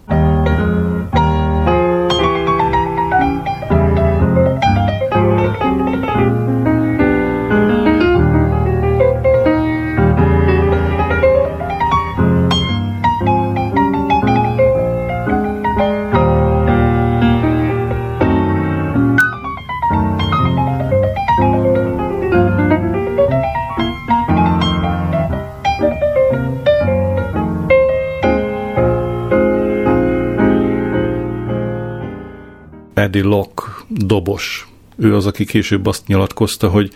Eddie 33.13 33.29
Locke 33.29 33.63
dobos. 33.87 34.67
Ő 34.95 35.15
az, 35.15 35.25
aki 35.25 35.45
később 35.45 35.85
azt 35.85 36.07
nyilatkozta, 36.07 36.69
hogy 36.69 36.91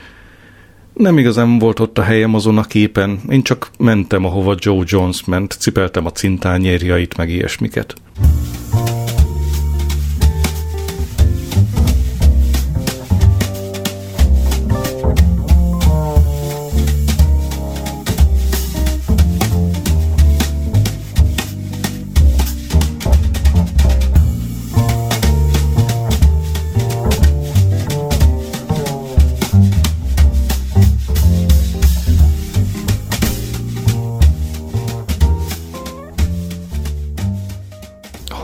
nem 0.93 1.17
igazán 1.17 1.59
volt 1.59 1.79
ott 1.79 1.97
a 1.97 2.01
helyem 2.03 2.33
azon 2.33 2.57
a 2.57 2.63
képen, 2.63 3.19
én 3.29 3.41
csak 3.41 3.69
mentem, 3.77 4.25
ahova 4.25 4.55
Joe 4.59 4.83
Jones 4.85 5.25
ment, 5.25 5.57
cipeltem 5.59 6.05
a 6.05 6.11
cintányérjait, 6.11 7.17
meg 7.17 7.29
ilyesmiket. 7.29 7.93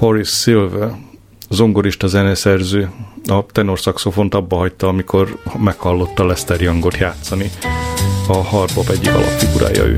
Horace 0.03 0.31
Silver, 0.31 0.91
zongorista 1.49 2.07
zeneszerző, 2.07 2.89
a 3.25 3.45
tenorszaxofont 3.45 4.33
abba 4.33 4.55
hagyta, 4.55 4.87
amikor 4.87 5.39
meghallotta 5.57 6.25
Lester 6.25 6.61
Youngot 6.61 6.97
játszani. 6.97 7.49
A 8.27 8.33
Hardbop 8.33 8.89
egyik 8.89 9.13
alapfigurája 9.13 9.83
ő. 9.83 9.95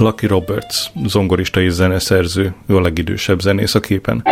Lucky 0.00 0.26
Roberts, 0.26 0.90
zongorista 1.06 1.60
és 1.60 1.72
zeneszerző, 1.72 2.54
ő 2.66 2.76
a 2.76 2.80
legidősebb 2.80 3.40
zenész 3.40 3.74
a 3.74 3.80
képen. 3.80 4.22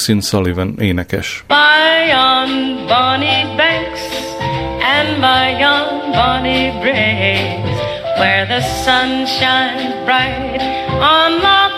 Maxine 0.00 0.22
Sullivan 0.22 0.76
énekes. 0.80 1.44
My 1.50 2.08
young 2.08 2.88
Bonnie 2.88 3.44
Banks 3.58 4.00
and 4.82 5.20
by 5.20 5.60
on 5.60 6.10
Bonnie 6.12 6.72
Briggs 6.80 7.76
Where 8.18 8.46
the 8.46 8.62
sun 8.62 9.26
shines 9.26 9.92
bright 10.06 10.62
on 11.02 11.40
the 11.40 11.69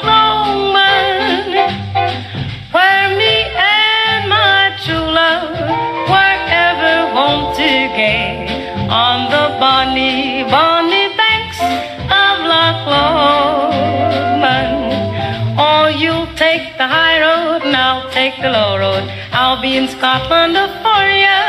Scotland 20.13 20.57
for 20.85 21.05
you. 21.25 21.41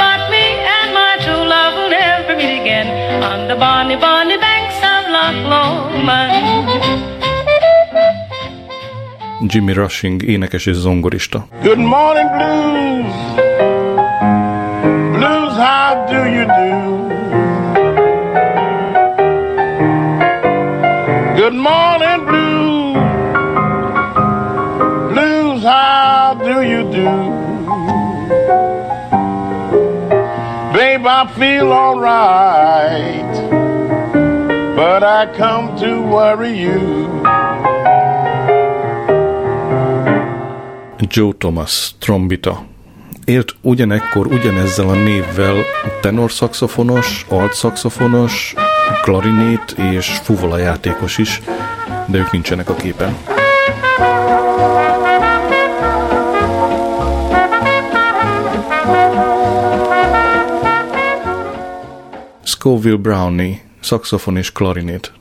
But 0.00 0.20
me 0.28 0.44
and 0.76 0.92
my 0.92 1.16
true 1.24 1.44
love 1.48 1.72
will 1.78 1.88
never 1.88 2.36
meet 2.36 2.60
again 2.60 2.88
on 3.22 3.48
the 3.48 3.56
bonny, 3.56 3.96
bonny 3.96 4.36
banks 4.36 4.76
of 4.92 5.02
Loch 5.14 5.38
Lomond. 5.50 6.44
Jimmy 9.50 9.72
Rushing 9.72 10.22
énekes 10.22 10.66
és 10.66 10.76
zongorista. 10.76 11.46
Good 11.62 11.78
morning, 11.78 12.28
blues. 12.36 12.66
Blues, 12.66 12.85
Babe, 30.96 31.06
I 31.06 31.26
feel 31.38 31.72
alright, 31.72 33.32
but 34.74 35.02
I 35.02 35.26
come 35.36 35.76
to 35.80 36.00
worry 36.00 36.58
you. 36.58 37.20
Joe 41.08 41.32
Thomas, 41.38 41.94
trombita. 41.98 42.64
Élt 43.24 43.56
ugyanekkor 43.60 44.26
ugyanezzel 44.26 44.88
a 44.88 44.94
névvel 44.94 45.54
tenorszaxofonos, 46.00 47.26
altszaxofonos, 47.28 48.54
klarinét 49.02 49.74
és 49.92 50.18
fuvola 50.22 50.58
játékos 50.58 51.18
is, 51.18 51.40
de 52.06 52.18
ők 52.18 52.30
nincsenek 52.30 52.68
a 52.68 52.74
képen. 52.74 53.16
Scoville 62.66 62.96
Brownie, 62.96 63.60
szaxofon 63.80 64.36
és 64.36 64.52
klarinét. 64.52 65.12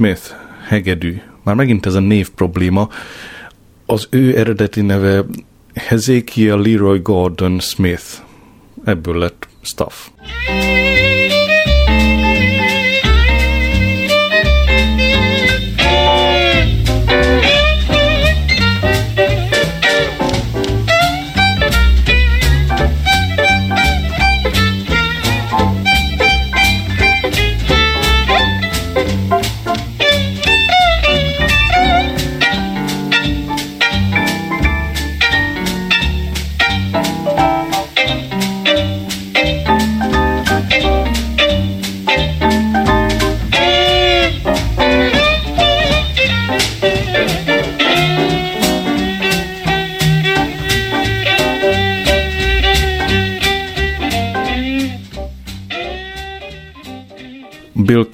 Smith, 0.00 0.34
hegedű. 0.66 1.20
Már 1.42 1.54
megint 1.54 1.86
ez 1.86 1.94
a 1.94 2.00
név 2.00 2.30
probléma. 2.30 2.88
Az 3.86 4.06
ő 4.10 4.36
eredeti 4.36 4.80
neve 4.80 5.24
Hezekiah 5.74 6.66
Leroy 6.66 6.98
Gordon 6.98 7.58
Smith. 7.58 8.04
Ebből 8.84 9.18
lett 9.18 9.48
Stuff. 9.62 10.08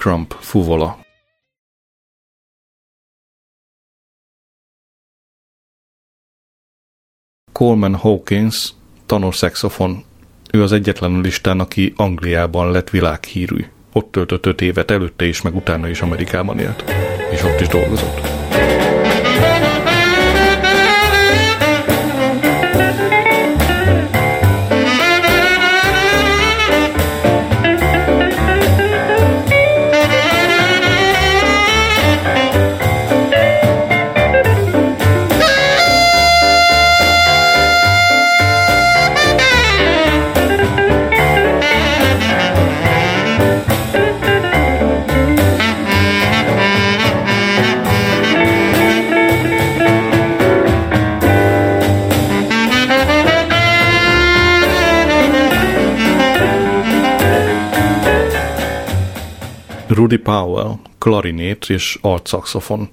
Crump, 0.06 0.36
fuvola. 0.40 0.98
Coleman 7.52 7.94
Hawkins, 7.94 8.74
tanorszaxofon. 9.06 10.04
Ő 10.52 10.62
az 10.62 10.72
egyetlen 10.72 11.20
listán, 11.20 11.60
aki 11.60 11.92
Angliában 11.96 12.70
lett 12.70 12.90
világhírű. 12.90 13.64
Ott 13.92 14.10
töltött 14.10 14.46
öt 14.46 14.60
évet 14.60 14.90
előtte 14.90 15.24
is, 15.24 15.42
meg 15.42 15.54
utána 15.54 15.88
is 15.88 16.00
Amerikában 16.00 16.58
élt. 16.58 16.84
És 17.30 17.42
ott 17.42 17.60
is 17.60 17.68
dolgozott. 17.68 18.20
Rudy 59.96 60.16
Powell, 60.16 60.72
klarinét 60.98 61.64
és 61.68 61.98
altszaxofon. 62.00 62.88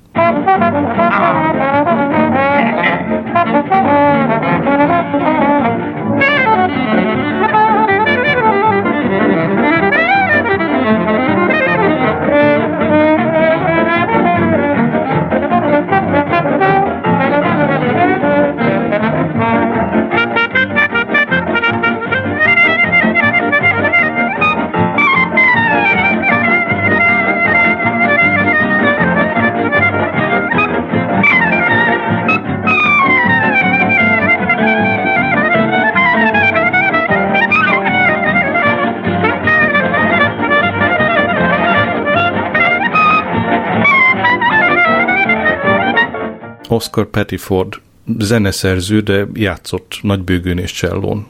Oscar 46.74 47.06
Pettiford 47.10 47.74
zeneszerző, 48.20 49.02
de 49.02 49.28
játszott 49.34 50.00
nagybőgőn 50.02 50.58
és 50.58 50.72
csellón. 50.72 51.28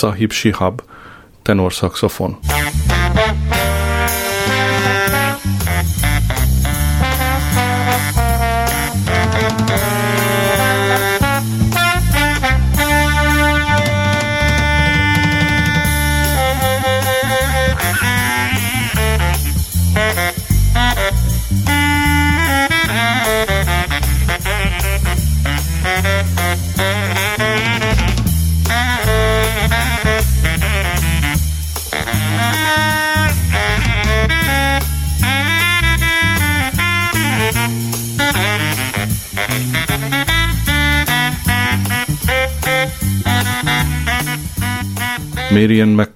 Sahib 0.00 0.32
Shihab, 0.32 0.80
tenorszaxofon. 1.44 2.32
Marian 2.40 2.49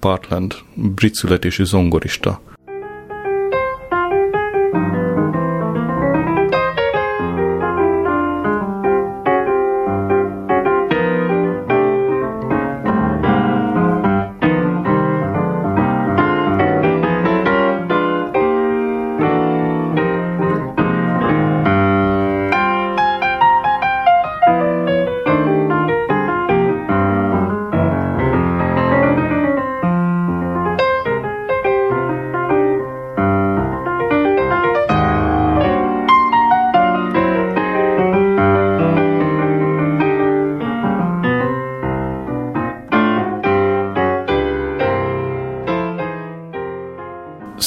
McPartland, 0.05 0.55
brit 0.73 1.13
születésű 1.13 1.63
zongorista. 1.63 2.41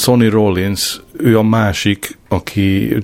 Sonny 0.09 0.29
Rollins, 0.29 1.01
ő 1.17 1.37
a 1.37 1.43
másik, 1.43 2.17
aki 2.27 2.97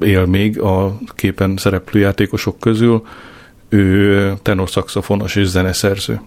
él 0.00 0.26
még 0.26 0.60
a 0.60 0.98
képen 1.14 1.56
szereplő 1.56 2.00
játékosok 2.00 2.58
közül, 2.60 3.02
ő 3.68 4.34
tenorszaxofonos 4.42 5.36
és 5.36 5.46
zeneszerző. 5.46 6.20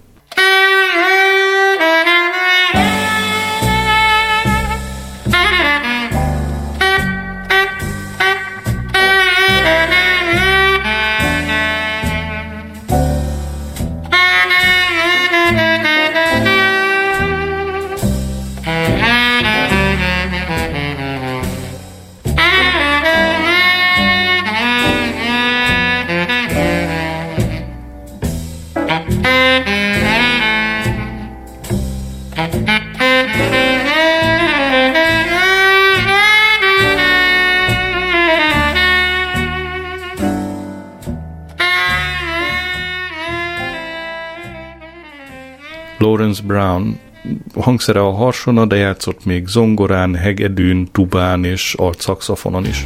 Hangszere 47.79 48.07
a 48.07 48.11
harsona, 48.11 48.65
de 48.65 48.75
játszott 48.75 49.25
még 49.25 49.47
zongorán, 49.47 50.15
hegedűn, 50.15 50.87
tubán 50.91 51.43
és 51.43 51.73
alt 51.73 52.01
szaxofonon 52.01 52.65
is. 52.65 52.85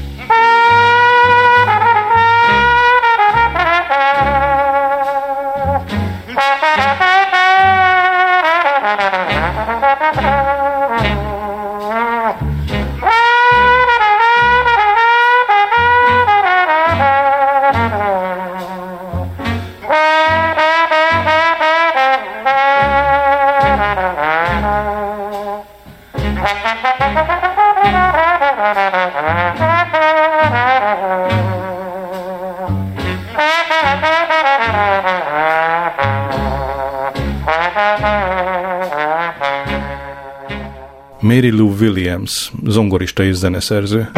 Williams, 41.79 42.51
zongorista 42.65 43.23
és 43.23 43.35
zeneszerző. 43.35 44.09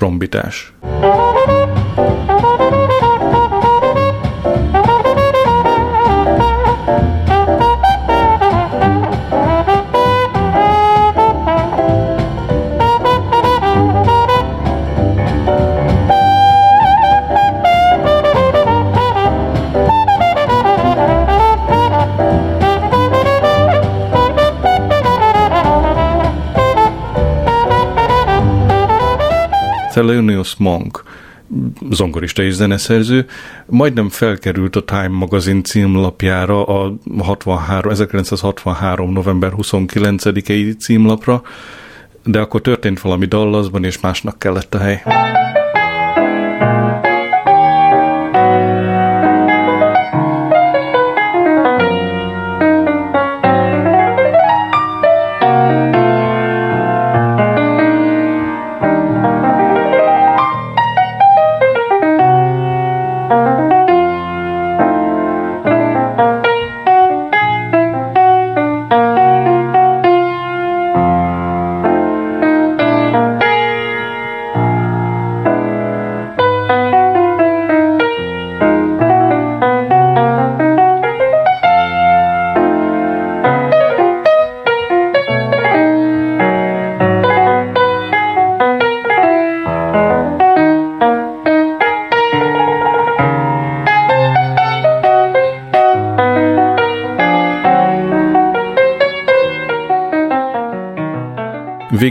Trombitás. 0.00 0.72
Thelonious 30.00 30.56
Monk, 30.56 31.02
zongorista 31.90 32.42
és 32.42 32.54
zeneszerző, 32.54 33.26
majdnem 33.66 34.08
felkerült 34.08 34.76
a 34.76 34.84
Time 34.84 35.08
magazin 35.08 35.62
címlapjára 35.62 36.64
a 36.64 36.94
63, 37.18 37.90
1963. 37.90 39.12
november 39.12 39.52
29-i 39.56 40.78
címlapra, 40.78 41.42
de 42.24 42.38
akkor 42.38 42.60
történt 42.60 43.00
valami 43.00 43.26
Dallasban, 43.26 43.84
és 43.84 44.00
másnak 44.00 44.38
kellett 44.38 44.74
a 44.74 44.78
hely. 44.78 45.02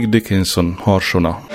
Vic 0.00 0.10
Dickinson 0.10 0.76
harsona. 0.84 1.49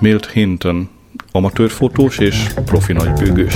Milt 0.00 0.30
Hinton, 0.30 0.88
amatőrfotós 1.32 2.18
és 2.18 2.46
profi 2.64 2.92
nagybőgős. 2.92 3.54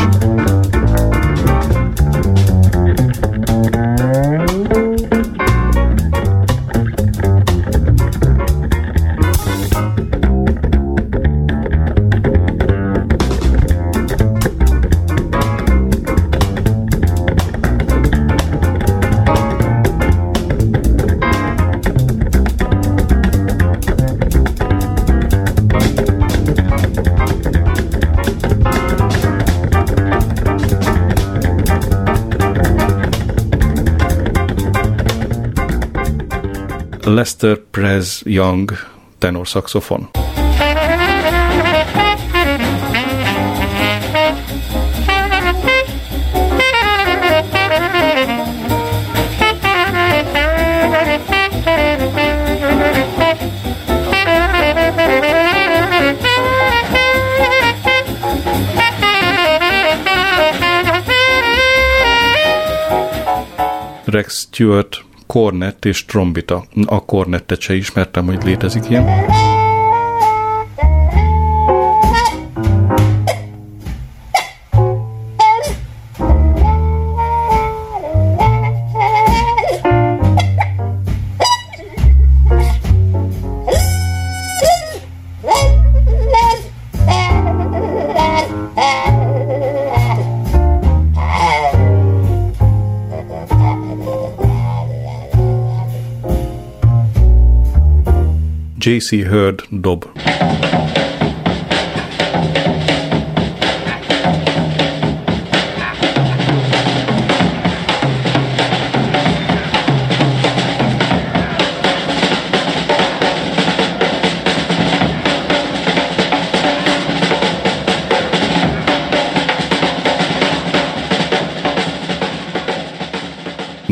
Lester 37.14 37.54
Prez 37.54 38.24
Young 38.26 38.68
tenor 39.20 39.46
saxophone. 39.46 40.08
Rex 64.08 64.38
Stewart 64.38 65.13
kornett 65.34 65.84
és 65.84 66.04
trombita. 66.04 66.64
A 66.86 67.04
kornettet 67.04 67.60
se 67.60 67.74
ismertem, 67.74 68.24
hogy 68.24 68.44
létezik 68.44 68.88
ilyen. 68.88 69.53
J.C. 99.04 99.22
Hurd 99.28 99.66
dob. 99.70 100.06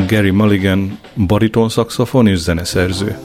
Gary 0.07 0.31
Mulligan 0.31 0.99
bariton 1.27 1.69
szaxofon 1.69 2.27
és 2.27 2.39
zeneszerző. 2.39 3.19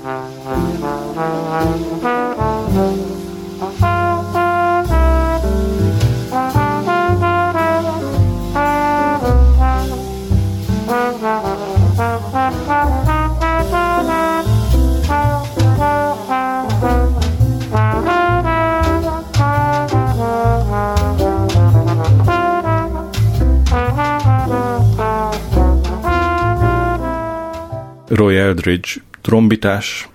Eldridge 28.58 29.02
trombitás, 29.22 30.10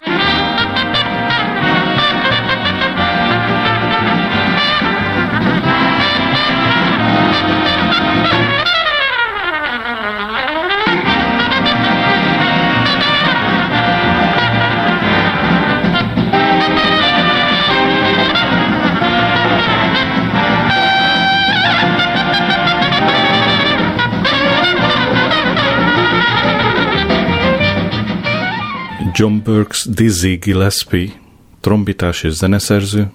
John 29.22 29.42
Burks 29.44 29.88
Dizzy 29.88 30.34
Gillespie, 30.34 31.12
trombitás 31.60 32.22
és 32.22 32.32
zeneszerző, 32.32 33.10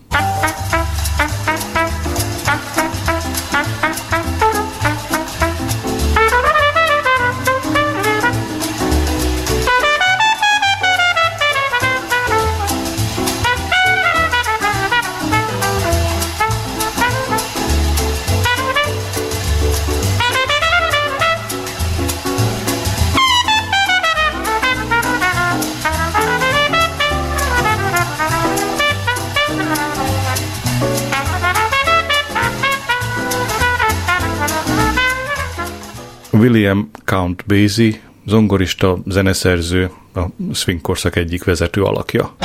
William 36.39 36.89
Count 37.05 37.43
Basie, 37.47 37.99
zongorista, 38.25 38.97
zeneszerző, 39.05 39.91
a 40.13 40.21
swing 40.53 40.81
korszak 40.81 41.15
egyik 41.15 41.43
vezető 41.43 41.83
alakja. 41.83 42.35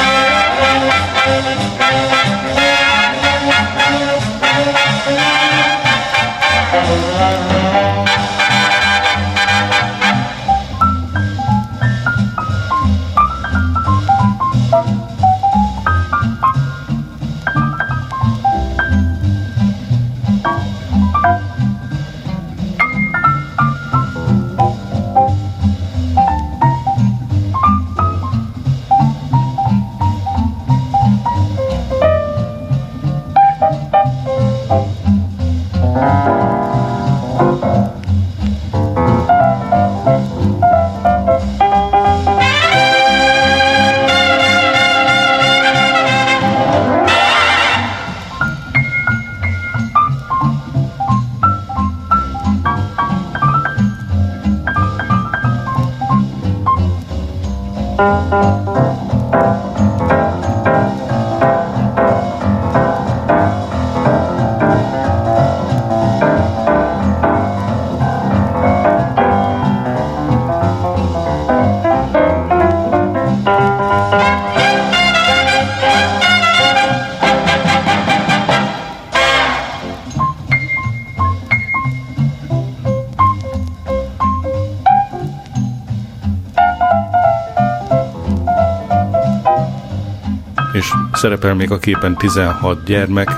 Szerepel 91.22 91.54
még 91.54 91.70
a 91.70 91.78
képen 91.78 92.16
16 92.16 92.84
gyermek, 92.84 93.30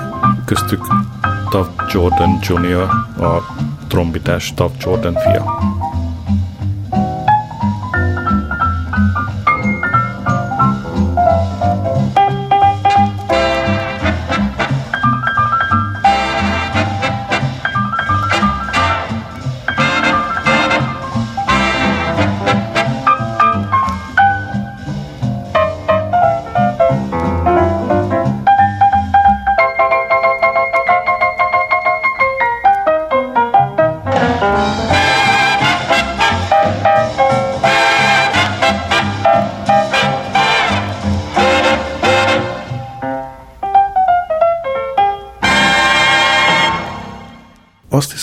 köztük 0.45 0.87
Tav 1.51 1.67
Jordan 1.93 2.39
Jr., 2.49 2.83
a 3.25 3.55
trombitás 3.89 4.55
Tav 4.55 4.71
Jordan 4.81 5.15
fia. 5.15 5.45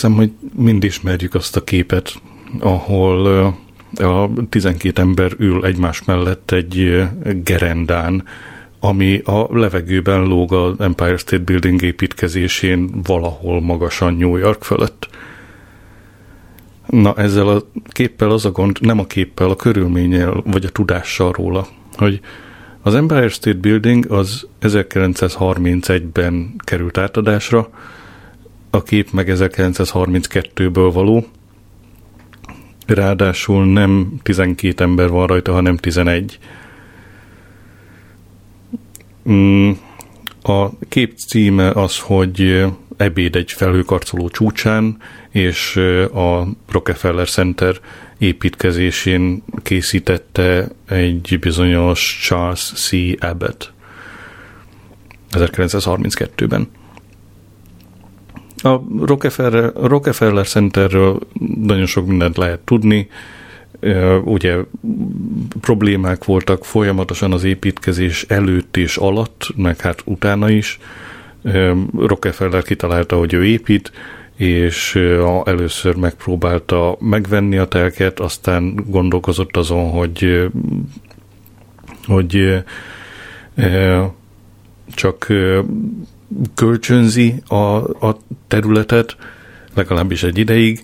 Hiszem, 0.02 0.16
hogy 0.16 0.32
mind 0.54 0.84
ismerjük 0.84 1.34
azt 1.34 1.56
a 1.56 1.64
képet, 1.64 2.14
ahol 2.60 3.26
a 3.94 4.30
12 4.48 5.00
ember 5.02 5.32
ül 5.38 5.64
egymás 5.64 6.04
mellett 6.04 6.50
egy 6.50 7.02
gerendán, 7.44 8.24
ami 8.80 9.18
a 9.24 9.58
levegőben 9.58 10.22
lóg 10.22 10.52
az 10.52 10.80
Empire 10.80 11.16
State 11.16 11.42
Building 11.42 11.82
építkezésén 11.82 12.90
valahol 13.02 13.60
magasan 13.60 14.14
New 14.14 14.36
York 14.36 14.62
fölött. 14.62 15.08
Na 16.86 17.14
ezzel 17.16 17.48
a 17.48 17.62
képpel 17.88 18.30
az 18.30 18.44
a 18.44 18.50
gond, 18.50 18.78
nem 18.80 18.98
a 18.98 19.06
képpel, 19.06 19.50
a 19.50 19.56
körülménnyel, 19.56 20.42
vagy 20.44 20.64
a 20.64 20.68
tudással 20.68 21.32
róla, 21.32 21.66
hogy 21.96 22.20
az 22.82 22.94
Empire 22.94 23.28
State 23.28 23.58
Building 23.58 24.10
az 24.10 24.46
1931-ben 24.62 26.54
került 26.64 26.98
átadásra, 26.98 27.70
a 28.74 28.82
kép 28.82 29.10
meg 29.10 29.26
1932-ből 29.30 30.90
való, 30.92 31.26
ráadásul 32.86 33.72
nem 33.72 34.12
12 34.22 34.84
ember 34.84 35.08
van 35.08 35.26
rajta, 35.26 35.52
hanem 35.52 35.76
11. 35.76 36.38
Mm, 39.30 39.70
a 40.42 40.78
kép 40.88 41.12
címe 41.16 41.70
az, 41.70 41.98
hogy 41.98 42.64
ebéd 42.96 43.36
egy 43.36 43.52
felhőkarcoló 43.52 44.28
csúcsán, 44.28 44.96
és 45.30 45.76
a 46.12 46.46
Rockefeller 46.68 47.28
Center 47.28 47.80
építkezésén 48.18 49.42
készítette 49.62 50.68
egy 50.88 51.36
bizonyos 51.40 52.18
Charles 52.22 52.72
C. 52.74 52.90
Abbott 53.18 53.72
1932-ben. 55.30 56.68
A 58.62 58.80
Rockefeller, 59.00 59.72
Rockefeller 59.74 60.46
Centerről 60.46 61.18
nagyon 61.62 61.86
sok 61.86 62.06
mindent 62.06 62.36
lehet 62.36 62.60
tudni. 62.60 63.08
Ugye 64.24 64.56
problémák 65.60 66.24
voltak 66.24 66.64
folyamatosan 66.64 67.32
az 67.32 67.44
építkezés 67.44 68.24
előtt 68.28 68.76
és 68.76 68.96
alatt, 68.96 69.46
meg 69.56 69.80
hát 69.80 70.02
utána 70.04 70.50
is. 70.50 70.78
Rockefeller 71.96 72.62
kitalálta, 72.62 73.16
hogy 73.16 73.32
ő 73.32 73.44
épít, 73.44 73.92
és 74.36 74.94
először 75.44 75.96
megpróbálta 75.96 76.96
megvenni 77.00 77.56
a 77.58 77.66
telket, 77.66 78.20
aztán 78.20 78.74
gondolkozott 78.86 79.56
azon, 79.56 79.90
hogy 79.90 80.50
hogy 82.06 82.62
csak 84.94 85.26
kölcsönzi 86.54 87.34
a, 87.46 87.56
a 88.06 88.16
területet, 88.48 89.16
legalábbis 89.74 90.22
egy 90.22 90.38
ideig. 90.38 90.82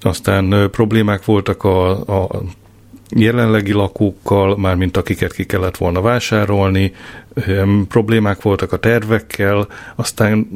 Aztán 0.00 0.68
problémák 0.70 1.24
voltak 1.24 1.64
a, 1.64 1.90
a 2.24 2.42
jelenlegi 3.10 3.72
lakókkal, 3.72 4.56
mármint 4.56 4.96
akiket 4.96 5.32
ki 5.32 5.44
kellett 5.44 5.76
volna 5.76 6.00
vásárolni, 6.00 6.92
problémák 7.88 8.42
voltak 8.42 8.72
a 8.72 8.76
tervekkel, 8.78 9.66
aztán 9.94 10.48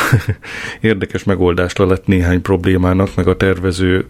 érdekes 0.80 1.24
megoldást 1.24 1.78
lett 1.78 2.06
néhány 2.06 2.42
problémának, 2.42 3.14
meg 3.14 3.28
a 3.28 3.36
tervező 3.36 4.06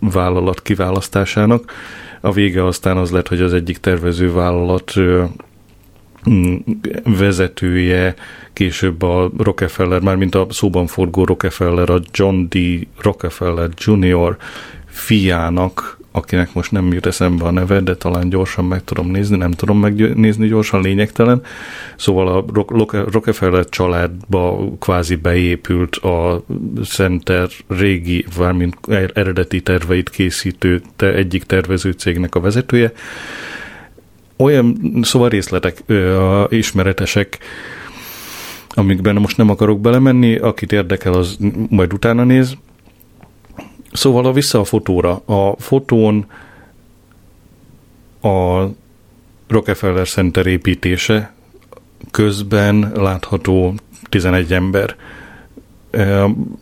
vállalat 0.00 0.62
kiválasztásának. 0.62 1.72
a 2.20 2.32
vége 2.32 2.66
aztán 2.66 2.96
az 2.96 3.10
lett, 3.10 3.28
hogy 3.28 3.40
az 3.40 3.52
egyik 3.52 3.78
tervezővállalat 3.78 4.92
mm, 4.98 5.22
vezetője, 7.04 8.14
később 8.52 9.02
a 9.02 9.30
Rockefeller, 9.38 10.00
már 10.00 10.16
mint 10.16 10.34
a 10.34 10.46
szóban 10.50 10.86
forgó 10.86 11.24
Rockefeller, 11.24 11.90
a 11.90 12.00
John 12.12 12.44
D. 12.48 12.58
Rockefeller 13.00 13.68
Jr. 13.76 14.36
fiának 14.86 15.98
akinek 16.16 16.52
most 16.52 16.72
nem 16.72 16.92
jut 16.92 17.06
eszembe 17.06 17.44
a 17.44 17.50
neve, 17.50 17.80
de 17.80 17.96
talán 17.96 18.28
gyorsan 18.28 18.64
meg 18.64 18.84
tudom 18.84 19.10
nézni, 19.10 19.36
nem 19.36 19.50
tudom 19.50 19.78
megnézni 19.78 20.48
gyorsan, 20.48 20.82
lényegtelen. 20.82 21.42
Szóval 21.96 22.28
a 22.28 22.44
Rockefeller 23.10 23.68
családba 23.68 24.68
kvázi 24.78 25.14
beépült 25.14 25.96
a 25.96 26.44
Center 26.84 27.48
régi, 27.68 28.24
valamint 28.36 28.76
eredeti 29.14 29.60
terveit 29.60 30.10
készítő 30.10 30.82
egyik 30.96 31.44
tervező 31.44 31.90
cégnek 31.90 32.34
a 32.34 32.40
vezetője. 32.40 32.92
Olyan, 34.36 34.98
szóval 35.02 35.28
részletek 35.28 35.82
ö, 35.86 36.44
ismeretesek, 36.48 37.38
amikben 38.68 39.14
most 39.14 39.36
nem 39.36 39.50
akarok 39.50 39.80
belemenni, 39.80 40.36
akit 40.36 40.72
érdekel, 40.72 41.12
az 41.12 41.36
majd 41.68 41.92
utána 41.92 42.24
néz, 42.24 42.56
Szóval 43.94 44.26
a 44.26 44.32
vissza 44.32 44.60
a 44.60 44.64
fotóra. 44.64 45.22
A 45.24 45.54
fotón 45.58 46.26
a 48.20 48.64
Rockefeller 49.48 50.08
Center 50.08 50.46
építése 50.46 51.32
közben 52.10 52.92
látható 52.94 53.74
11 54.08 54.52
ember. 54.52 54.96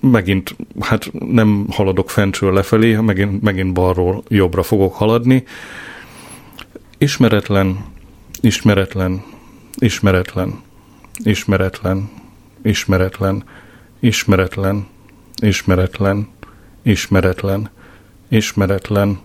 Megint, 0.01 0.57
hát 0.81 1.11
nem 1.12 1.66
haladok 1.70 2.11
fentről 2.11 2.53
lefelé, 2.53 2.95
megint, 2.97 3.43
megint 3.43 3.73
balról 3.73 4.23
jobbra 4.29 4.62
fogok 4.62 4.95
haladni. 4.95 5.45
Ismeretlen, 7.03 7.84
ismeretlen, 8.40 9.22
ismeretlen, 9.78 10.62
ismeretlen, 11.22 12.11
ismeretlen, 12.62 13.44
ismeretlen, 14.00 14.86
ismeretlen, 15.40 16.28
ismeretlen, 16.82 17.70
ismeretlen, 18.28 19.20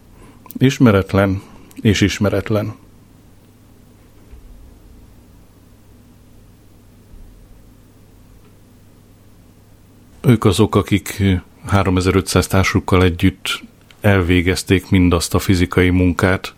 ismeretlen 0.57 1.41
és 1.81 2.01
ismeretlen. 2.01 2.75
Ők 10.21 10.45
azok, 10.45 10.75
akik 10.75 11.23
3500 11.65 12.47
társukkal 12.47 13.03
együtt 13.03 13.61
elvégezték 14.01 14.89
mindazt 14.89 15.33
a 15.35 15.39
fizikai 15.39 15.89
munkát, 15.89 16.55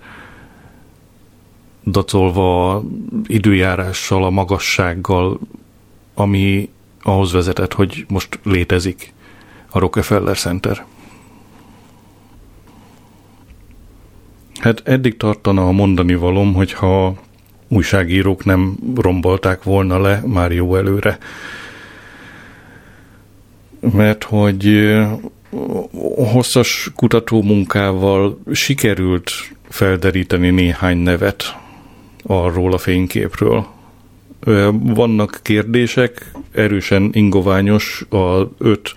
dacolva 1.86 2.84
időjárással, 3.26 4.24
a 4.24 4.30
magassággal, 4.30 5.40
ami 6.14 6.70
ahhoz 7.02 7.32
vezetett, 7.32 7.74
hogy 7.74 8.06
most 8.08 8.40
létezik 8.44 9.14
a 9.70 9.80
Rockefeller 9.80 10.38
Center. 10.38 10.86
Hát 14.60 14.82
eddig 14.88 15.18
tartana 15.18 15.68
a 15.68 15.72
mondani 15.72 16.16
valom, 16.16 16.54
hogyha 16.54 17.16
újságírók 17.68 18.46
nem 18.46 18.78
rombolták 18.96 19.64
volna 19.64 20.00
le 20.02 20.22
már 20.26 20.52
jó 20.52 20.76
előre. 20.76 21.18
Mert 23.94 24.24
hogy 24.24 24.94
hosszas 26.32 26.92
kutatómunkával 26.96 28.40
sikerült 28.52 29.32
felderíteni 29.70 30.50
néhány 30.50 30.98
nevet 30.98 31.58
arról 32.24 32.74
a 32.74 32.78
fényképről. 32.78 33.66
Vannak 34.72 35.40
kérdések, 35.42 36.32
erősen 36.52 37.10
ingoványos 37.14 38.06
a 38.10 38.42
öt 38.58 38.94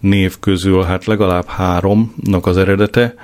név 0.00 0.38
közül 0.38 0.82
hát 0.82 1.04
legalább 1.04 1.46
háromnak 1.46 2.46
az 2.46 2.56
eredete, 2.56 3.14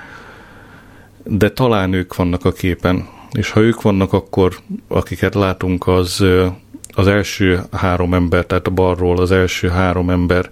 de 1.23 1.51
talán 1.51 1.93
ők 1.93 2.15
vannak 2.15 2.45
a 2.45 2.51
képen. 2.51 3.07
És 3.31 3.49
ha 3.49 3.59
ők 3.59 3.81
vannak, 3.81 4.13
akkor 4.13 4.57
akiket 4.87 5.35
látunk, 5.35 5.87
az 5.87 6.25
az 6.97 7.07
első 7.07 7.59
három 7.71 8.13
ember, 8.13 8.45
tehát 8.45 8.67
a 8.67 8.71
balról 8.71 9.17
az 9.17 9.31
első 9.31 9.69
három 9.69 10.09
ember 10.09 10.49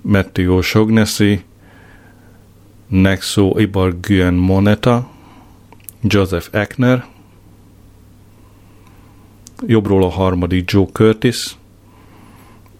Matteo 0.00 0.62
Sognesi, 0.62 1.42
Nexo 2.88 3.58
Ibarguen 3.58 4.34
Moneta, 4.34 5.10
Joseph 6.02 6.48
Eckner, 6.50 7.04
jobbról 9.66 10.02
a 10.02 10.08
harmadik 10.08 10.70
Joe 10.70 10.86
Curtis, 10.92 11.56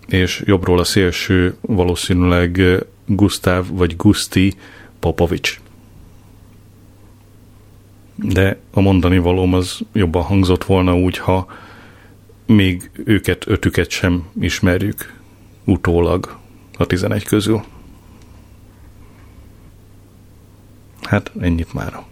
és 0.09 0.43
jobbról 0.47 0.79
a 0.79 0.85
szélső 0.85 1.57
valószínűleg 1.61 2.63
Gustav 3.07 3.67
vagy 3.69 3.97
Gusti 3.97 4.55
Popovics. 4.99 5.61
De 8.15 8.59
a 8.71 8.81
mondani 8.81 9.19
valóm 9.19 9.55
az 9.55 9.81
jobban 9.93 10.23
hangzott 10.23 10.65
volna 10.65 10.97
úgy, 10.97 11.19
ha 11.19 11.47
még 12.47 12.91
őket, 13.05 13.47
ötüket 13.47 13.91
sem 13.91 14.27
ismerjük 14.41 15.19
utólag 15.65 16.39
a 16.79 16.87
11 16.87 17.25
közül. 17.25 17.63
Hát 21.03 21.33
ennyit 21.41 21.73
már. 21.73 22.10